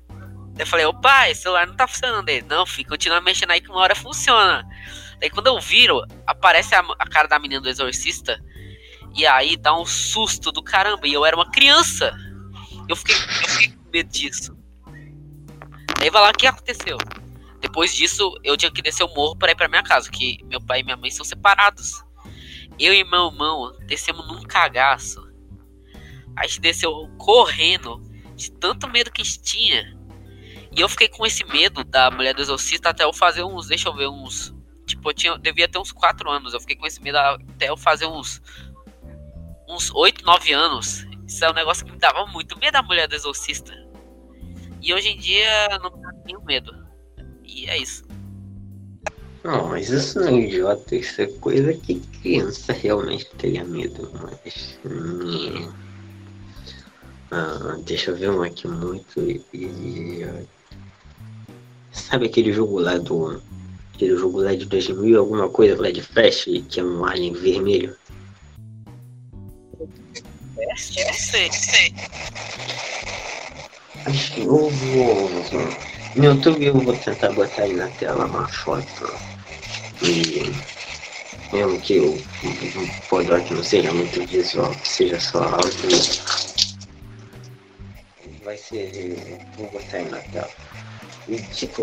Daí 0.52 0.62
eu 0.62 0.66
falei, 0.66 0.87
ô 0.87 0.94
pai, 0.94 1.33
o 1.33 1.37
celular 1.37 1.66
não 1.66 1.74
tá 1.74 1.88
funcionando. 1.88 2.28
Ele, 2.28 2.46
não, 2.46 2.64
filho, 2.66 2.88
continua 2.88 3.20
mexendo 3.20 3.50
aí 3.50 3.61
que 3.61 3.70
uma 3.70 3.80
hora 3.80 3.94
funciona. 3.94 4.64
Daí 5.18 5.30
quando 5.30 5.48
eu 5.48 5.61
viro, 5.61 6.02
aparece 6.26 6.74
a, 6.74 6.80
a 6.80 7.09
cara 7.09 7.26
da 7.26 7.38
menina 7.38 7.61
do 7.61 7.68
exorcista. 7.68 8.38
E 9.14 9.27
aí 9.27 9.57
dá 9.57 9.79
um 9.79 9.85
susto 9.85 10.53
do 10.53 10.62
caramba. 10.62 11.07
E 11.07 11.12
eu 11.12 11.25
era 11.25 11.37
uma 11.37 11.51
criança. 11.51 12.12
Eu 12.88 12.96
fiquei, 12.96 13.14
eu 13.14 13.49
fiquei 13.49 13.68
com 13.68 13.90
medo 13.90 14.11
disso. 14.11 14.57
Daí 15.99 16.11
vai 16.11 16.23
lá, 16.23 16.31
o 16.31 16.33
que 16.33 16.46
aconteceu? 16.46 16.96
Depois 17.61 17.94
disso, 17.94 18.33
eu 18.42 18.57
tinha 18.57 18.73
que 18.73 18.81
descer 18.81 19.05
o 19.05 19.14
morro 19.14 19.37
para 19.37 19.53
ir 19.53 19.55
pra 19.55 19.68
minha 19.68 19.83
casa, 19.83 20.11
que 20.11 20.38
meu 20.44 20.61
pai 20.61 20.81
e 20.81 20.83
minha 20.83 20.96
mãe 20.96 21.11
são 21.11 21.25
separados. 21.25 22.03
Eu 22.79 22.94
e 22.94 23.05
meu 23.05 23.27
irmão 23.27 23.77
descemos 23.87 24.27
num 24.27 24.42
cagaço. 24.42 25.29
A 26.35 26.46
gente 26.46 26.61
desceu 26.61 26.90
correndo, 27.18 28.01
de 28.35 28.51
tanto 28.53 28.88
medo 28.88 29.12
que 29.12 29.20
a 29.20 29.25
gente 29.25 29.42
tinha. 29.42 29.99
E 30.73 30.81
eu 30.81 30.88
fiquei 30.88 31.09
com 31.09 31.27
esse 31.27 31.44
medo 31.44 31.85
da 31.85 32.11
mulher 32.11 32.35
do 32.35 32.40
exorcista 32.40 32.88
até 32.88 33.05
eu 33.05 33.12
fazer 33.12 33.42
uns, 33.42 33.66
deixa 33.66 33.88
eu 33.88 33.94
ver, 33.94 34.09
uns 34.09 34.55
Tipo, 34.90 35.11
eu 35.11 35.14
tinha, 35.14 35.38
devia 35.38 35.68
ter 35.68 35.79
uns 35.79 35.92
4 35.92 36.29
anos. 36.29 36.53
Eu 36.53 36.61
fiquei 36.61 36.75
com 36.75 36.85
esse 36.85 37.01
medo 37.01 37.16
até 37.16 37.68
eu 37.68 37.77
fazer 37.77 38.07
uns. 38.07 38.42
Uns 39.70 39.90
8, 39.94 40.24
9 40.24 40.52
anos. 40.52 41.06
Isso 41.26 41.44
é 41.44 41.50
um 41.50 41.54
negócio 41.54 41.85
que 41.85 41.92
me 41.92 41.98
dava 41.98 42.26
muito 42.26 42.59
medo 42.59 42.72
da 42.72 42.83
mulher 42.83 43.06
do 43.06 43.14
exorcista. 43.14 43.72
E 44.83 44.92
hoje 44.92 45.09
em 45.09 45.18
dia 45.18 45.68
não 45.83 45.90
tenho 46.24 46.42
medo. 46.42 46.72
E 47.44 47.68
é 47.68 47.78
isso. 47.78 48.04
Não, 49.44 49.68
mas 49.68 49.88
isso 49.88 50.20
não 50.20 50.28
é 50.28 50.40
idiota, 50.40 50.94
isso 50.94 51.22
é 51.22 51.26
coisa 51.26 51.72
que 51.72 52.00
criança 52.20 52.72
realmente 52.72 53.26
teria 53.37 53.64
medo, 53.64 54.11
mas. 54.20 54.78
hum, 54.85 55.72
Ah, 57.30 57.76
deixa 57.87 58.11
eu 58.11 58.16
ver 58.16 58.30
um 58.30 58.42
aqui 58.42 58.66
muito. 58.66 59.20
Sabe 61.92 62.26
aquele 62.26 62.52
jogo 62.52 62.80
lá 62.80 62.98
do. 62.98 63.40
Aquele 63.94 64.16
jogo 64.16 64.40
lá 64.40 64.54
de 64.54 64.64
2000 64.66 65.09
e 65.09 65.16
alguma 65.16 65.48
coisa 65.48 65.80
lá 65.80 65.90
de 65.90 66.02
Flash, 66.02 66.44
que 66.68 66.80
é 66.80 66.85
um 66.85 67.04
alien 67.04 67.33
vermelho? 67.35 67.96
Não 70.66 70.77
sei, 70.77 71.51
sei. 71.53 71.94
Acho 74.07 74.35
que 74.35 74.40
eu 74.40 74.70
vou. 74.70 75.31
No 76.14 76.25
YouTube 76.25 76.64
eu 76.64 76.81
vou 76.81 76.96
tentar 76.96 77.33
botar 77.33 77.62
aí 77.62 77.73
na 77.75 77.88
tela 77.90 78.27
uma 78.27 78.49
foto. 78.49 79.07
E 80.03 80.42
mesmo 81.53 81.81
que 81.81 81.99
o, 82.01 82.14
o 82.14 82.88
Podok 83.09 83.53
não 83.53 83.62
seja 83.62 83.92
muito 83.92 84.25
visual, 84.27 84.75
que 84.75 84.88
seja 84.88 85.20
só 85.20 85.42
áudio. 85.42 85.88
Vai 88.44 88.57
ser. 88.57 88.90
Vou 89.57 89.70
botar 89.70 89.99
aí 89.99 90.11
na 90.11 90.18
tela. 90.18 90.51
E 91.29 91.37
tipo, 91.55 91.83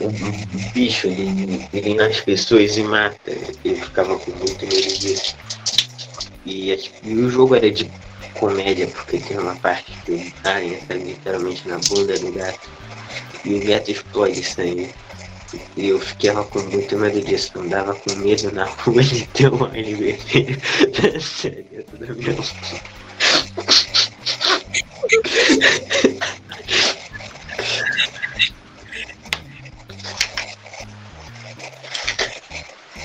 o 0.00 0.70
bicho 0.72 1.08
ele, 1.08 1.66
ele 1.72 1.94
nas 1.94 2.20
pessoas 2.20 2.76
e 2.76 2.82
mata. 2.82 3.32
Eu 3.64 3.76
ficava 3.76 4.18
com 4.18 4.30
muito 4.30 4.66
medo 4.66 4.98
disso. 4.98 5.36
E, 6.44 6.76
e 7.02 7.14
o 7.14 7.30
jogo 7.30 7.54
era 7.54 7.70
de 7.70 7.90
comédia, 8.34 8.88
porque 8.88 9.18
tem 9.18 9.38
uma 9.38 9.56
parte 9.56 9.96
que 10.04 10.12
o 10.12 10.32
alien 10.44 10.80
tá 10.86 10.94
literalmente 10.94 11.66
na 11.68 11.78
bunda 11.78 12.18
do 12.18 12.32
gato. 12.32 12.68
E 13.44 13.54
o 13.54 13.66
gato 13.66 13.90
explode 13.90 14.42
sangue. 14.42 14.92
E 15.76 15.88
eu 15.88 16.00
ficava 16.00 16.44
com 16.44 16.60
muito 16.60 16.96
medo 16.96 17.22
disso. 17.22 17.50
Andava 17.56 17.94
com 17.94 18.14
medo 18.16 18.50
na 18.52 18.64
rua 18.64 19.02
de 19.02 19.26
ter 19.28 19.52
um 19.52 19.64
alien 19.64 19.96
vermelho 19.96 20.60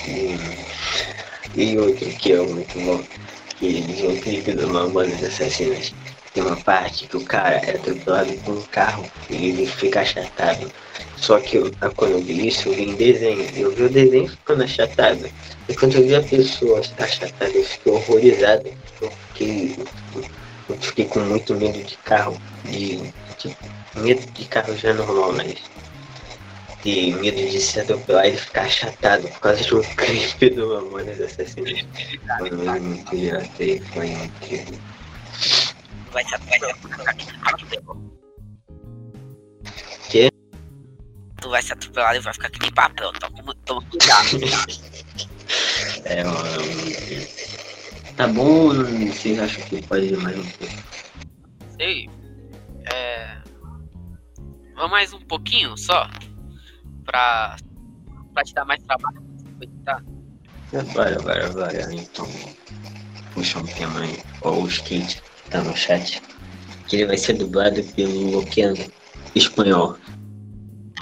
E, 0.06 0.38
e 1.54 1.78
outro 1.78 2.14
que 2.16 2.32
é 2.32 2.40
muito 2.42 2.80
bom, 2.80 3.04
que 3.58 3.66
eles 3.66 4.00
vão 4.00 4.18
clipe 4.20 4.52
do 4.52 4.68
Mamonas 4.68 5.22
Assassinas. 5.22 5.94
Tem 6.32 6.42
uma 6.42 6.60
parte 6.62 7.08
que 7.08 7.16
o 7.16 7.24
cara 7.24 7.56
é 7.56 7.76
atropelado 7.76 8.38
por 8.42 8.56
um 8.58 8.66
carro 8.66 9.10
e 9.28 9.46
ele 9.48 9.66
fica 9.66 10.00
achatado. 10.00 10.72
Só 11.16 11.40
que 11.40 11.56
eu, 11.58 11.76
quando 11.96 12.12
eu 12.12 12.22
vi 12.22 12.46
isso, 12.48 12.68
eu 12.68 12.74
vi 12.74 12.82
em 12.84 12.96
desenho. 12.96 13.50
Eu 13.56 13.74
vi 13.74 13.82
o 13.84 13.90
desenho 13.90 14.28
ficando 14.28 14.62
achatado. 14.62 15.30
E 15.68 15.74
quando 15.74 15.96
eu 15.96 16.04
vi 16.06 16.14
a 16.14 16.22
pessoa 16.22 16.80
achatada, 16.98 17.52
eu 17.56 17.64
fiquei 17.64 17.90
horrorizado. 17.92 18.70
Eu 19.00 19.10
fiquei, 19.10 19.76
eu 20.68 20.78
fiquei 20.80 21.06
com 21.06 21.20
muito 21.20 21.54
medo 21.56 21.82
de 21.84 21.98
carro. 21.98 22.42
De, 22.64 22.98
de- 23.36 23.58
medo 23.94 24.30
de 24.32 24.48
carro 24.48 24.76
já 24.76 24.92
normal, 24.94 25.32
mas 25.32 25.70
de 26.82 27.12
medo 27.12 27.36
de 27.36 27.60
se 27.60 27.80
atropelar 27.80 28.26
e 28.26 28.36
ficar 28.36 28.62
achatado 28.62 29.28
por 29.28 29.40
causa 29.40 29.62
de 29.62 29.74
um 29.74 29.82
clipe 29.82 30.50
do 30.50 30.74
Mamonas 30.74 31.20
Assassinas. 31.20 31.84
Foi 32.38 32.50
muito 32.50 33.14
engraçado, 33.14 33.84
foi 33.92 34.06
incrível. 34.08 34.78
Vai 36.12 36.24
ser. 36.24 36.38
Quê? 40.10 40.30
Tu 41.40 41.48
vai 41.50 41.62
ser 41.62 41.72
atropelado 41.74 42.16
e 42.16 42.20
vai 42.20 42.32
ficar 42.32 42.50
que 42.50 42.60
nem 42.60 42.72
papel. 42.72 43.12
Toma, 43.12 43.54
toma 43.64 43.82
cuidado. 43.82 44.88
É, 46.04 46.22
ó, 46.26 46.34
tá 48.14 48.28
bom, 48.28 48.68
vocês 49.08 49.38
acham 49.38 49.64
que 49.64 49.80
pode 49.86 50.06
ir 50.06 50.16
mais 50.18 50.38
um 50.38 50.44
pouco? 50.44 50.74
Sei. 51.78 52.10
É. 52.92 53.38
Vamos 54.74 54.90
mais 54.90 55.12
um 55.12 55.20
pouquinho 55.20 55.76
só. 55.76 56.08
Pra. 57.08 57.56
Pra 58.34 58.44
te 58.44 58.52
dar 58.52 58.66
mais 58.66 58.82
trabalho. 58.82 59.22
Tá? 59.82 60.02
Agora, 60.74 61.18
agora, 61.18 61.46
agora, 61.46 61.94
então, 61.94 62.26
puxa 63.32 63.58
um 63.58 63.64
tema 63.64 64.00
aí, 64.00 64.22
ó, 64.42 64.52
o 64.52 64.68
skate 64.68 65.22
que 65.22 65.50
tá 65.50 65.62
no 65.62 65.74
chat, 65.74 66.22
que 66.86 66.96
ele 66.96 67.06
vai 67.06 67.16
ser 67.16 67.32
dublado 67.32 67.82
pelo 67.94 68.30
Loquendo 68.32 68.84
espanhol. 69.34 69.96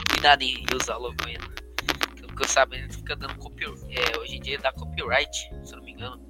Cuidado 0.08 0.42
em 0.42 0.64
usar 0.80 0.94
ainda. 0.94 1.48
Pelo 2.14 2.36
que 2.36 2.42
eu 2.42 2.48
sabendo, 2.48 2.84
ele 2.84 2.92
fica 2.92 3.16
dando 3.16 3.36
copyright. 3.38 3.84
É, 3.90 4.18
hoje 4.20 4.36
em 4.36 4.40
dia 4.40 4.58
dá 4.58 4.72
copyright, 4.72 5.36
se 5.64 5.72
eu 5.72 5.78
não 5.78 5.84
me 5.84 5.90
engano. 5.90 6.22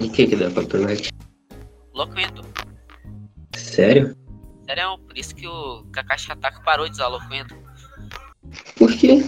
E 0.00 0.06
o 0.06 0.10
que 0.10 0.26
que 0.26 0.36
dá 0.36 0.50
copyright? 0.50 1.10
Loquendo. 1.92 2.42
Sério? 3.54 4.23
Sério, 4.66 4.98
por 4.98 5.16
isso 5.16 5.34
que 5.34 5.46
o 5.46 5.84
Kakashi 5.92 6.32
Ataka 6.32 6.60
parou 6.62 6.86
de 6.86 6.92
usar 6.92 7.08
Loquendo. 7.08 7.54
Por 8.76 8.92
quê? 8.96 9.20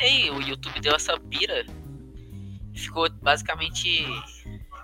Ei, 0.00 0.30
o 0.30 0.40
YouTube 0.40 0.80
deu 0.80 0.94
essa 0.94 1.18
pira. 1.18 1.66
Ficou 2.74 3.08
basicamente 3.22 4.04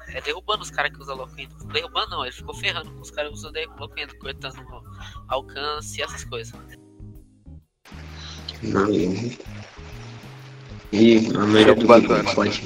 é, 0.09 0.21
derrubando 0.21 0.63
os 0.63 0.71
caras 0.71 0.93
que 0.93 1.01
usam 1.01 1.17
Loquendo. 1.17 1.55
Derrubando 1.67 2.11
não, 2.11 2.25
ele 2.25 2.33
ficou 2.33 2.55
ferrando 2.55 2.91
com 2.93 3.01
os 3.01 3.11
caras 3.11 3.31
que 3.31 3.37
usam 3.37 3.53
Loquendo, 3.79 4.19
cortando 4.19 4.65
alcance 5.29 6.01
e 6.01 6.03
essas 6.03 6.25
coisas. 6.25 6.59
Não, 8.63 8.93
eu... 8.93 9.13
E 10.93 11.19
a 11.37 11.47
maioria 11.47 11.75
do 11.75 11.87
Bacana. 11.87 12.35
pode. 12.35 12.63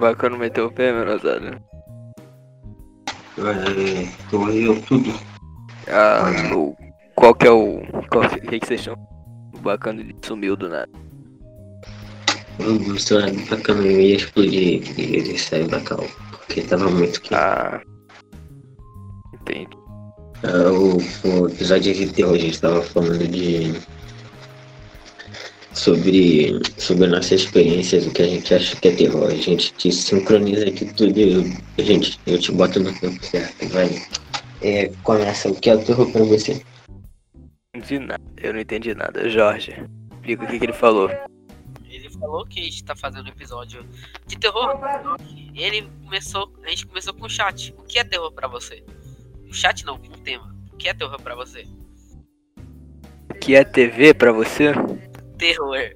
Bacana 0.00 0.36
meter 0.36 0.60
o 0.60 0.72
pé, 0.72 0.92
meu 0.92 1.14
otário. 1.14 1.62
É, 3.38 4.08
tu 4.30 4.48
eu 4.50 4.80
tudo. 4.82 5.12
Ah, 5.88 6.30
o, 6.54 6.74
qual 7.14 7.34
que 7.34 7.46
é 7.46 7.50
o. 7.50 7.82
Qual 8.10 8.28
que, 8.28 8.40
que, 8.40 8.60
que 8.60 8.66
vocês 8.66 8.80
chamam? 8.82 9.06
O 9.54 9.58
bacana 9.58 10.00
ele 10.00 10.16
sumiu 10.24 10.56
do 10.56 10.68
nada. 10.68 10.90
O 12.58 12.98
celular 12.98 13.30
do 13.30 13.44
bacana 13.46 13.82
eu 13.82 14.00
ia 14.00 14.16
explodir 14.16 14.82
e 14.98 15.16
ele 15.16 15.38
saiu 15.38 15.68
da 15.68 15.80
cal. 15.80 16.04
Porque 16.30 16.62
tava 16.62 16.88
muito 16.90 17.20
quente. 17.20 17.34
Ah. 17.34 17.80
Entendi. 19.34 19.76
Ah, 20.42 20.70
o, 20.70 20.96
o 21.28 21.48
episódio 21.48 21.94
de 21.94 22.12
terror 22.12 22.34
a 22.34 22.38
gente 22.38 22.60
tava 22.60 22.82
falando 22.82 23.28
de. 23.28 23.74
Sobre, 25.76 26.58
sobre 26.78 27.04
a 27.04 27.08
nossa 27.08 27.34
experiência, 27.34 28.00
do 28.00 28.10
que 28.10 28.22
a 28.22 28.26
gente 28.26 28.54
acha 28.54 28.74
que 28.76 28.88
é 28.88 28.96
terror. 28.96 29.26
A 29.26 29.34
gente 29.34 29.74
te 29.74 29.92
sincroniza 29.92 30.68
aqui 30.68 30.86
tudo 30.94 31.18
e 31.18 31.34
eu, 31.34 31.84
gente, 31.84 32.18
eu 32.26 32.38
te 32.38 32.50
boto 32.50 32.80
no 32.80 32.92
tempo 32.98 33.22
certo, 33.24 33.68
vai. 33.68 33.90
É, 34.62 34.90
começa, 35.02 35.50
o 35.50 35.54
que 35.54 35.68
é 35.68 35.74
o 35.74 35.84
terror 35.84 36.10
pra 36.10 36.24
você? 36.24 36.62
Não 37.74 37.82
entendi 37.82 37.98
nada. 37.98 38.24
Eu 38.38 38.52
não 38.54 38.60
entendi 38.60 38.94
nada. 38.94 39.28
Jorge, 39.28 39.74
explica 40.14 40.44
o 40.44 40.46
que, 40.46 40.58
que 40.58 40.64
ele 40.64 40.72
falou. 40.72 41.10
Ele 41.88 42.10
falou 42.10 42.46
que 42.46 42.60
a 42.60 42.62
gente 42.62 42.82
tá 42.82 42.96
fazendo 42.96 43.26
um 43.26 43.28
episódio 43.28 43.86
de 44.26 44.38
terror. 44.38 44.80
Ele 45.54 45.88
começou. 46.04 46.52
A 46.64 46.70
gente 46.70 46.86
começou 46.86 47.12
com 47.14 47.26
o 47.26 47.30
chat. 47.30 47.74
O 47.78 47.82
que 47.82 47.98
é 47.98 48.04
terror 48.04 48.32
pra 48.32 48.48
você? 48.48 48.82
O 49.48 49.52
chat 49.52 49.84
não, 49.84 49.98
com 49.98 50.06
o 50.06 50.18
tema. 50.18 50.54
O 50.72 50.76
que 50.76 50.88
é 50.88 50.94
terror 50.94 51.20
pra 51.20 51.34
você? 51.34 51.66
O 53.30 53.34
que 53.34 53.54
é 53.54 53.62
TV 53.62 54.14
pra 54.14 54.32
você? 54.32 54.72
Terror. 55.38 55.90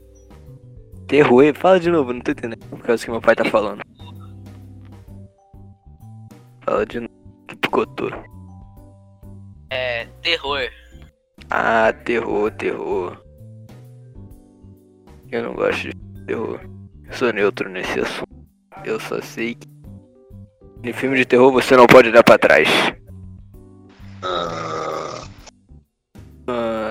Terror? 1.07 1.55
Fala 1.55 1.81
de 1.81 1.91
novo, 1.91 2.13
não 2.13 2.21
tô 2.21 2.31
entendendo. 2.33 2.59
Por 2.69 2.81
causa 2.81 3.05
que 3.05 3.11
meu 3.11 3.21
pai 3.21 3.35
tá 3.35 3.45
falando. 3.45 3.83
Fala 6.65 6.87
de 6.87 7.01
novo. 7.01 7.13
Que 7.49 7.57
picotou. 7.57 8.11
É. 9.71 10.07
Terror. 10.23 10.69
Ah, 11.51 11.93
terror, 12.05 12.51
terror. 12.53 13.23
Eu 15.33 15.43
não 15.45 15.55
gosto 15.55 15.83
de 15.89 15.95
terror. 16.27 16.61
Eu 17.07 17.13
sou 17.13 17.33
neutro 17.33 17.69
nesse 17.69 18.01
assunto. 18.01 18.29
Eu 18.85 19.01
só 19.01 19.21
sei 19.21 19.55
que. 19.55 19.69
Em 20.83 20.93
filme 20.93 21.17
de 21.17 21.25
terror 21.25 21.53
você 21.53 21.77
não 21.77 21.87
pode 21.87 22.09
olhar 22.09 22.23
pra 22.25 22.39
trás. 22.39 22.69
Ah, 24.23 25.25
Ah, 26.47 26.91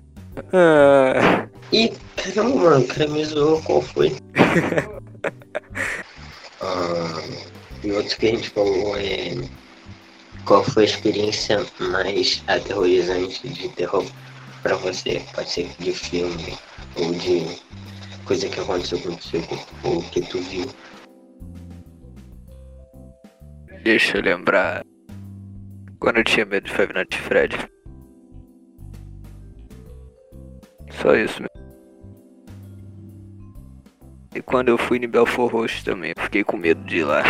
ah, 0.53 1.48
Ih, 1.71 1.91
caramba, 2.15 2.55
mano, 2.55 2.85
o 2.85 2.87
cara 2.87 3.07
me 3.07 3.25
zoou, 3.25 3.61
qual 3.63 3.81
foi? 3.81 4.15
Ah, 6.61 7.23
e 7.85 7.91
outro 7.93 8.17
que 8.17 8.27
a 8.27 8.31
gente 8.31 8.49
falou 8.49 8.97
é. 8.97 9.33
Qual 10.43 10.61
foi 10.61 10.83
a 10.83 10.87
experiência 10.87 11.65
mais 11.79 12.43
aterrorizante 12.47 13.47
de 13.47 13.69
terror? 13.69 14.03
pra 14.61 14.75
você. 14.75 15.21
Pode 15.33 15.49
ser 15.49 15.69
de 15.79 15.91
filme 15.93 16.57
ou 16.95 17.13
de 17.13 17.59
coisa 18.25 18.47
que 18.49 18.59
aconteceu 18.59 18.99
contigo 19.01 19.59
ou 19.83 20.01
que 20.03 20.21
tu 20.21 20.39
viu. 20.39 20.65
Deixa 23.83 24.17
eu 24.17 24.21
lembrar. 24.21 24.83
Quando 25.99 26.17
eu 26.17 26.23
tinha 26.23 26.45
medo 26.45 26.65
de 26.65 26.71
Five 26.71 26.93
Nights 26.93 27.17
at 27.17 27.23
Fred. 27.23 27.57
Só 30.91 31.15
isso 31.15 31.41
mesmo. 31.41 31.58
E 34.33 34.41
quando 34.41 34.69
eu 34.69 34.77
fui 34.77 34.97
em 34.97 35.07
Belfort 35.07 35.51
Roxo 35.51 35.83
também, 35.83 36.13
eu 36.15 36.23
fiquei 36.23 36.43
com 36.43 36.57
medo 36.57 36.83
de 36.85 36.97
ir 36.97 37.03
lá. 37.03 37.23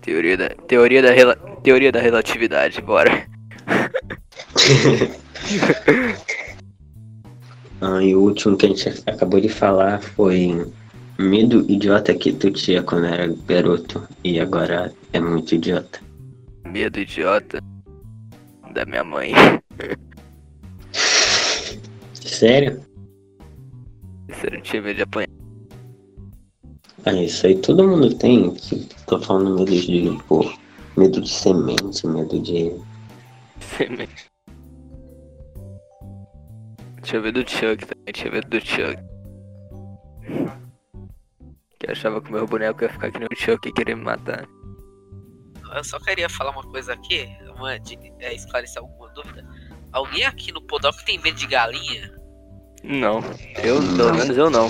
Teoria 0.00 0.36
da, 0.36 0.48
teoria 0.48 1.02
da, 1.02 1.10
rela, 1.12 1.36
teoria 1.62 1.92
da 1.92 2.00
relatividade, 2.00 2.80
bora. 2.80 3.26
Ah, 7.80 8.02
e 8.02 8.12
o 8.14 8.22
último 8.22 8.56
que 8.56 8.66
a 8.66 8.68
gente 8.70 8.88
acabou 9.06 9.40
de 9.40 9.48
falar 9.48 10.02
foi 10.02 10.66
medo 11.16 11.64
idiota 11.70 12.12
que 12.12 12.32
tu 12.32 12.50
tinha 12.50 12.82
quando 12.82 13.06
era 13.06 13.32
garoto 13.46 14.02
e 14.24 14.40
agora 14.40 14.92
é 15.12 15.20
muito 15.20 15.54
idiota. 15.54 16.00
Medo 16.66 16.98
idiota 16.98 17.60
da 18.72 18.84
minha 18.84 19.04
mãe. 19.04 19.32
Sério? 22.12 22.82
Você 24.28 24.50
não 24.50 24.60
tinha 24.60 24.82
medo 24.82 24.96
de 24.96 25.02
apanhar. 25.02 25.37
Ah, 27.08 27.22
isso 27.22 27.46
aí 27.46 27.56
todo 27.56 27.88
mundo 27.88 28.14
tem. 28.18 28.54
Tô 29.06 29.18
falando 29.18 29.58
medo 29.58 29.72
de, 29.72 30.10
pô, 30.28 30.44
medo 30.94 31.22
de 31.22 31.30
semente, 31.30 32.06
medo 32.06 32.38
de. 32.38 32.70
Semente. 33.60 34.26
Tinha 37.02 37.22
medo 37.22 37.42
do 37.42 37.50
Chuck 37.50 37.86
também, 37.86 38.12
tinha 38.12 38.30
medo 38.30 38.50
do 38.50 38.60
Chuck. 38.60 39.02
Que 41.78 41.90
achava 41.90 42.20
que 42.20 42.28
o 42.28 42.32
meu 42.32 42.46
boneco 42.46 42.84
ia 42.84 42.90
ficar 42.90 43.10
que 43.10 43.18
nem 43.18 43.28
o 43.32 43.36
Chuck 43.36 43.66
e 43.66 43.72
querer 43.72 43.96
me 43.96 44.04
matar. 44.04 44.46
Eu 45.74 45.84
só 45.84 45.98
queria 46.00 46.28
falar 46.28 46.50
uma 46.50 46.64
coisa 46.64 46.92
aqui, 46.92 47.26
uma, 47.56 47.78
de, 47.80 47.98
é, 48.18 48.34
esclarecer 48.34 48.82
alguma 48.82 49.08
dúvida. 49.14 49.48
Alguém 49.92 50.26
aqui 50.26 50.52
no 50.52 50.60
Podoc 50.60 51.02
tem 51.06 51.18
medo 51.20 51.38
de 51.38 51.46
galinha? 51.46 52.14
Não, 52.84 53.20
eu, 53.64 53.80
pelo 53.96 54.14
menos 54.14 54.36
eu 54.36 54.50
não. 54.50 54.68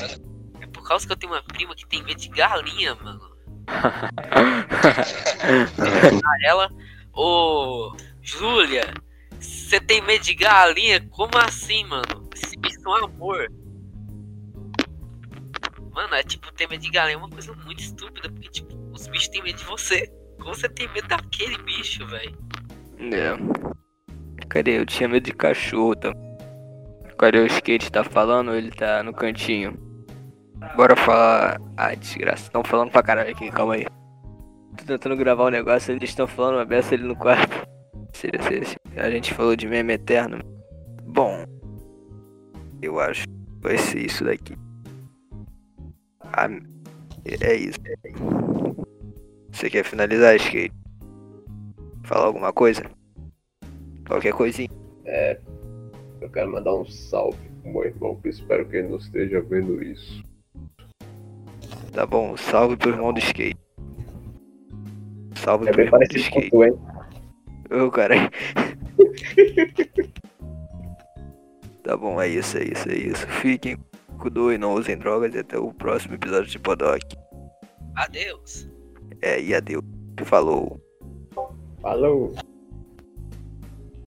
É 0.89 0.89
por 0.89 0.89
causa 0.89 1.07
que 1.07 1.13
eu 1.13 1.17
tenho 1.19 1.35
uma 1.35 1.43
prima 1.43 1.75
que 1.75 1.87
tem 1.87 2.03
medo 2.03 2.19
de 2.19 2.31
galinha, 2.31 2.95
mano. 2.95 3.21
Ela, 6.47 6.71
ô, 7.13 7.95
Júlia, 8.23 8.95
você 9.39 9.79
tem 9.81 10.01
medo 10.01 10.25
de 10.25 10.35
galinha? 10.35 11.07
Como 11.11 11.37
assim, 11.37 11.85
mano? 11.85 12.27
Esse 12.35 12.59
bicho 12.59 12.81
é 12.87 12.89
um 12.89 13.05
amor. 13.05 13.53
Mano, 15.93 16.15
é 16.15 16.23
tipo, 16.23 16.51
ter 16.55 16.67
medo 16.67 16.81
de 16.81 16.91
galinha 16.91 17.17
é 17.17 17.19
uma 17.19 17.29
coisa 17.29 17.53
muito 17.53 17.81
estúpida, 17.81 18.31
porque, 18.31 18.49
tipo, 18.49 18.75
os 18.91 19.07
bichos 19.09 19.29
têm 19.29 19.43
medo 19.43 19.59
de 19.59 19.65
você. 19.65 20.11
Como 20.41 20.55
você 20.55 20.71
tem 20.71 20.89
medo 20.89 21.07
daquele 21.07 21.59
bicho, 21.65 22.07
velho? 22.07 22.35
É. 22.99 23.37
Cadê? 24.49 24.79
Eu 24.79 24.87
tinha 24.87 25.07
medo 25.07 25.25
de 25.25 25.33
cachorro 25.33 25.95
também. 25.95 26.19
Cadê 27.19 27.41
o 27.41 27.47
skate? 27.47 27.93
Tá 27.93 28.03
falando 28.03 28.55
ele 28.55 28.71
tá 28.71 29.03
no 29.03 29.13
cantinho? 29.13 29.88
Bora 30.77 30.97
falar. 30.97 31.61
Ah, 31.77 31.95
desgraça. 31.95 32.45
Estão 32.45 32.63
falando 32.65 32.91
pra 32.91 33.03
caralho 33.03 33.31
aqui, 33.31 33.51
calma 33.51 33.75
aí. 33.75 33.87
Tô 34.77 34.85
tentando 34.85 35.17
gravar 35.17 35.47
um 35.47 35.51
negócio, 35.51 35.93
eles 35.93 36.11
estão 36.11 36.27
falando 36.27 36.57
uma 36.57 36.65
beça 36.65 36.95
ali 36.95 37.05
no 37.05 37.17
quarto. 37.17 37.67
Seria 38.13 38.43
ser 38.43 38.63
assim. 38.63 38.77
A 38.97 39.11
gente 39.11 39.35
falou 39.35 39.57
de 39.57 39.67
meme 39.67 39.95
eterno. 39.95 40.39
Bom. 41.05 41.45
Eu 42.81 43.01
acho 43.01 43.25
que 43.25 43.35
vai 43.61 43.77
ser 43.77 44.07
isso 44.07 44.25
daqui. 44.25 44.57
Ah, 46.23 46.49
é 47.25 47.55
isso. 47.55 47.79
Você 49.51 49.69
quer 49.69 49.85
finalizar, 49.85 50.37
skate? 50.37 50.75
Falar 52.05 52.27
alguma 52.27 52.53
coisa? 52.53 52.85
Qualquer 54.07 54.33
coisinha. 54.33 54.71
É, 55.05 55.39
eu 56.21 56.31
quero 56.31 56.53
mandar 56.53 56.75
um 56.75 56.87
salve 56.87 57.39
pro 57.63 57.73
meu 57.73 57.85
irmão, 57.85 58.17
que 58.17 58.29
espero 58.29 58.67
que 58.69 58.77
ele 58.77 58.89
não 58.89 58.99
esteja 58.99 59.41
vendo 59.41 59.83
isso. 59.83 60.23
Tá 61.93 62.07
bom, 62.07 62.37
salve 62.37 62.77
pro 62.77 62.91
irmão 62.91 63.13
do 63.13 63.19
skate. 63.19 63.59
Salve 65.37 65.69
É 65.69 65.73
pro 65.73 65.83
irmão 65.83 66.01
do 66.01 66.17
skate. 66.17 66.51
tu, 66.51 66.65
hein? 66.65 66.79
Ô, 67.71 67.91
cara. 67.91 68.15
tá 71.83 71.97
bom, 71.97 72.21
é 72.21 72.29
isso, 72.29 72.59
é 72.59 72.65
isso, 72.65 72.89
é 72.89 72.95
isso. 72.95 73.27
Fiquem 73.27 73.77
com 74.19 74.29
dor 74.29 74.53
e 74.53 74.59
não 74.59 74.75
usem 74.75 74.97
drogas 74.99 75.35
e 75.35 75.39
até 75.39 75.59
o 75.59 75.73
próximo 75.73 76.15
episódio 76.15 76.51
de 76.51 76.59
Podoc. 76.59 77.01
Adeus. 77.97 78.69
É, 79.23 79.41
e 79.41 79.55
adeus. 79.55 79.85
Falou. 80.25 80.81
Falou! 81.81 82.35